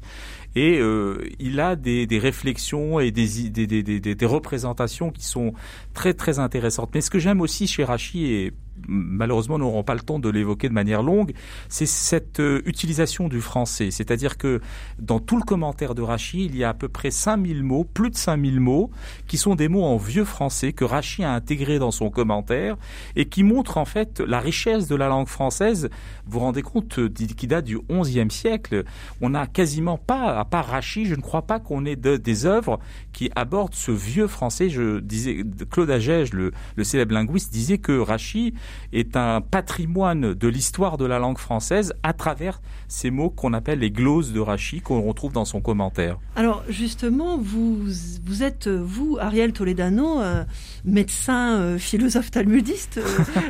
et 0.55 0.79
euh, 0.79 1.29
il 1.41 1.59
a 1.59 1.75
des, 1.75 2.07
des, 2.07 2.19
réflexions 2.19 3.01
et 3.01 3.11
des, 3.11 3.51
des, 3.51 3.67
des, 3.67 3.83
des, 3.83 4.27
représentations 4.27 5.11
qui 5.11 5.25
sont 5.25 5.53
très 5.95 6.15
très 6.15 6.39
intéressantes. 6.39 6.91
Mais 6.95 7.01
ce 7.01 7.11
que 7.11 7.19
j'aime 7.19 7.41
aussi 7.41 7.67
chez 7.67 7.85
Rachi 7.85 8.27
et 8.27 8.53
malheureusement 8.89 9.59
nous 9.59 9.65
n'aurons 9.65 9.85
pas 9.85 9.95
le 9.95 10.01
temps 10.01 10.19
de 10.19 10.29
l'évoquer 10.29 10.69
de 10.69 10.75
manière 10.75 11.03
longue, 11.03 11.33
c'est 11.69 11.87
cette 11.87 12.41
euh, 12.41 12.63
utilisation 12.67 13.29
du 13.29 13.41
français. 13.41 13.91
C'est-à-dire 13.91 14.39
que 14.39 14.61
dans 14.99 15.21
tout 15.21 15.37
le 15.37 15.43
commentaire 15.43 15.95
de 15.95 16.03
Rachi, 16.03 16.45
il 16.45 16.57
y 16.57 16.65
a 16.65 16.71
à 16.71 16.75
peu 16.75 16.89
près 16.89 17.11
5000 17.11 17.63
mots, 17.63 17.85
plus 17.85 18.11
de 18.11 18.17
5000 18.17 18.61
mots, 18.61 18.91
qui 19.27 19.39
sont 19.39 19.55
des 19.55 19.69
mots 19.69 19.85
en 19.85 19.97
vieux 19.97 20.25
français 20.25 20.73
que 20.73 20.85
Rachi 20.85 21.25
a 21.25 21.33
intégrés 21.33 21.79
dans 21.79 21.91
son 21.91 22.11
commentaire 22.11 22.77
et 23.17 23.27
qui 23.27 23.43
montrent 23.43 23.79
en 23.79 23.85
fait 23.85 24.21
la 24.21 24.41
richesse 24.41 24.89
de 24.89 24.97
la 24.97 25.09
langue 25.09 25.29
française. 25.29 25.89
Vous 26.27 26.33
vous 26.33 26.41
rendez 26.41 26.63
compte 26.63 26.99
euh, 26.99 27.09
qui 27.09 27.47
date 27.47 27.65
du 27.65 27.79
XIe 27.91 28.31
siècle 28.31 28.85
On 29.21 29.31
n'a 29.31 29.47
quasiment 29.47 29.99
pas, 29.99 30.39
à 30.39 30.45
part 30.45 30.67
Rachi, 30.67 31.07
je 31.07 31.15
ne 31.15 31.21
crois 31.21 31.43
pas 31.43 31.61
qu'on 31.61 31.85
ait 31.85 31.97
des 31.97 32.47
œuvres 32.47 32.79
qui 33.13 33.31
abordent 33.35 33.75
ce 33.75 33.91
vieux 33.91 34.27
français. 34.27 34.69
Je 34.71 35.01
disais, 35.01 35.45
Claude 35.71 35.91
Agege, 35.91 36.33
le, 36.33 36.53
le 36.77 36.85
célèbre 36.85 37.15
linguiste, 37.15 37.53
disait 37.53 37.79
que 37.79 37.99
Rachi 37.99 38.55
est 38.93 39.17
un 39.17 39.41
patrimoine 39.41 40.35
de 40.35 40.49
l'histoire 40.49 40.97
de 40.97 41.05
la 41.05 41.19
langue 41.19 41.39
française 41.39 41.95
à 42.03 42.13
travers 42.13 42.61
ces 42.89 43.11
mots 43.11 43.31
qu'on 43.31 43.53
appelle 43.53 43.81
les 43.81 43.91
gloses 43.91 44.33
de 44.33 44.41
Rachi 44.41 44.81
qu'on 44.81 45.03
retrouve 45.03 45.33
dans 45.33 45.45
son 45.45 45.61
commentaire. 45.61 46.19
Alors 46.37 46.63
justement, 46.69 47.39
vous, 47.39 47.79
vous 48.25 48.43
êtes, 48.43 48.69
vous, 48.69 49.19
Ariel 49.21 49.53
Toledano, 49.53 50.21
euh, 50.21 50.45
médecin, 50.85 51.59
euh, 51.59 51.79
philosophe 51.79 52.31
talmudiste, 52.31 53.01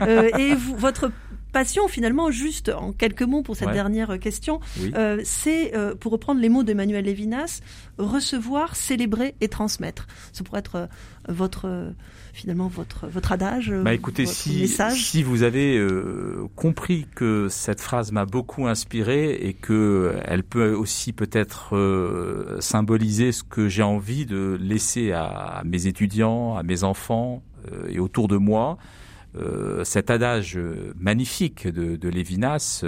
euh, 0.03 0.29
et 0.39 0.55
votre 0.55 1.11
passion, 1.51 1.89
finalement, 1.89 2.31
juste 2.31 2.69
en 2.71 2.93
quelques 2.93 3.23
mots 3.23 3.43
pour 3.43 3.57
cette 3.57 3.73
dernière 3.73 4.19
question, 4.19 4.61
euh, 4.95 5.21
c'est, 5.25 5.75
euh, 5.75 5.95
pour 5.95 6.13
reprendre 6.13 6.41
les 6.41 6.49
mots 6.49 6.63
d'Emmanuel 6.63 7.05
Lévinas, 7.05 7.61
recevoir, 7.99 8.77
célébrer 8.77 9.35
et 9.41 9.49
transmettre. 9.49 10.07
Ce 10.33 10.43
pourrait 10.43 10.61
être 10.61 10.77
euh, 10.77 10.87
votre, 11.29 11.93
finalement, 12.33 12.69
votre, 12.69 13.07
votre 13.07 13.33
adage, 13.33 13.73
bah, 13.85 13.95
écoutez, 13.95 14.25
votre 14.25 14.37
si, 14.37 14.61
message. 14.61 15.03
Si 15.05 15.23
vous 15.23 15.43
avez 15.43 15.85
compris 16.57 17.07
que 17.15 17.49
cette 17.51 17.81
phrase 17.81 18.13
m'a 18.13 18.25
beaucoup 18.25 18.67
inspiré 18.67 19.33
et 19.33 19.55
que 19.55 20.15
elle 20.25 20.43
peut 20.43 20.73
aussi 20.73 21.13
peut-être 21.13 22.59
symboliser 22.61 23.33
ce 23.33 23.43
que 23.43 23.69
j'ai 23.69 23.83
envie 23.83 24.27
de 24.27 24.59
laisser 24.61 25.13
à 25.13 25.63
mes 25.65 25.87
étudiants, 25.87 26.57
à 26.57 26.63
mes 26.63 26.85
enfants 26.85 27.43
et 27.89 27.99
autour 27.99 28.29
de 28.29 28.37
moi, 28.37 28.79
cet 29.85 30.11
adage 30.11 30.59
magnifique 30.99 31.69
de, 31.69 32.09
Lévinas 32.09 32.85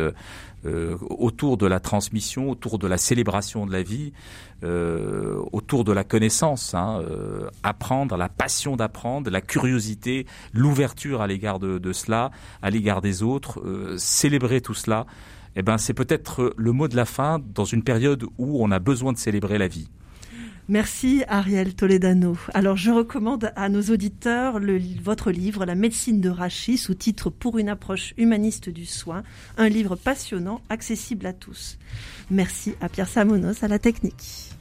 euh, 0.64 0.96
autour 1.00 1.56
de 1.56 1.66
la 1.66 1.80
transmission, 1.80 2.48
autour 2.48 2.78
de 2.78 2.86
la 2.86 2.96
célébration 2.96 3.66
de 3.66 3.72
la 3.72 3.82
vie, 3.82 4.12
euh, 4.62 5.42
autour 5.50 5.82
de 5.82 5.90
la 5.90 6.04
connaissance, 6.04 6.74
hein, 6.74 7.02
apprendre, 7.62 8.16
la 8.16 8.28
passion 8.28 8.76
d'apprendre, 8.76 9.30
la 9.30 9.40
curiosité, 9.40 10.26
l'ouverture 10.52 11.20
à 11.20 11.26
l'égard 11.26 11.58
de, 11.58 11.78
de, 11.78 11.92
cela, 11.92 12.30
à 12.62 12.70
l'égard 12.70 13.00
des 13.00 13.22
autres, 13.22 13.60
célébrer 13.96 14.60
tout 14.60 14.74
cela. 14.74 15.06
Eh 15.56 15.62
ben, 15.62 15.78
c'est 15.78 15.94
peut-être 15.94 16.54
le 16.56 16.72
mot 16.72 16.88
de 16.88 16.96
la 16.96 17.04
fin 17.04 17.40
dans 17.54 17.64
une 17.64 17.82
période 17.82 18.24
où 18.38 18.62
on 18.62 18.70
a 18.70 18.78
besoin 18.78 19.12
de 19.12 19.18
célébrer 19.18 19.58
la 19.58 19.68
vie. 19.68 19.88
Merci 20.68 21.24
Ariel 21.28 21.74
Toledano. 21.74 22.36
Alors 22.54 22.76
je 22.76 22.92
recommande 22.92 23.52
à 23.56 23.68
nos 23.68 23.82
auditeurs 23.82 24.60
votre 25.02 25.32
livre 25.32 25.64
La 25.64 25.74
médecine 25.74 26.20
de 26.20 26.30
Rachis 26.30 26.78
sous 26.78 26.94
titre 26.94 27.30
Pour 27.30 27.58
une 27.58 27.68
approche 27.68 28.14
humaniste 28.16 28.68
du 28.68 28.86
soin, 28.86 29.24
un 29.58 29.68
livre 29.68 29.96
passionnant, 29.96 30.60
accessible 30.68 31.26
à 31.26 31.32
tous. 31.32 31.78
Merci 32.30 32.74
à 32.80 32.88
Pierre 32.88 33.08
Samonos 33.08 33.64
à 33.64 33.68
la 33.68 33.80
technique. 33.80 34.51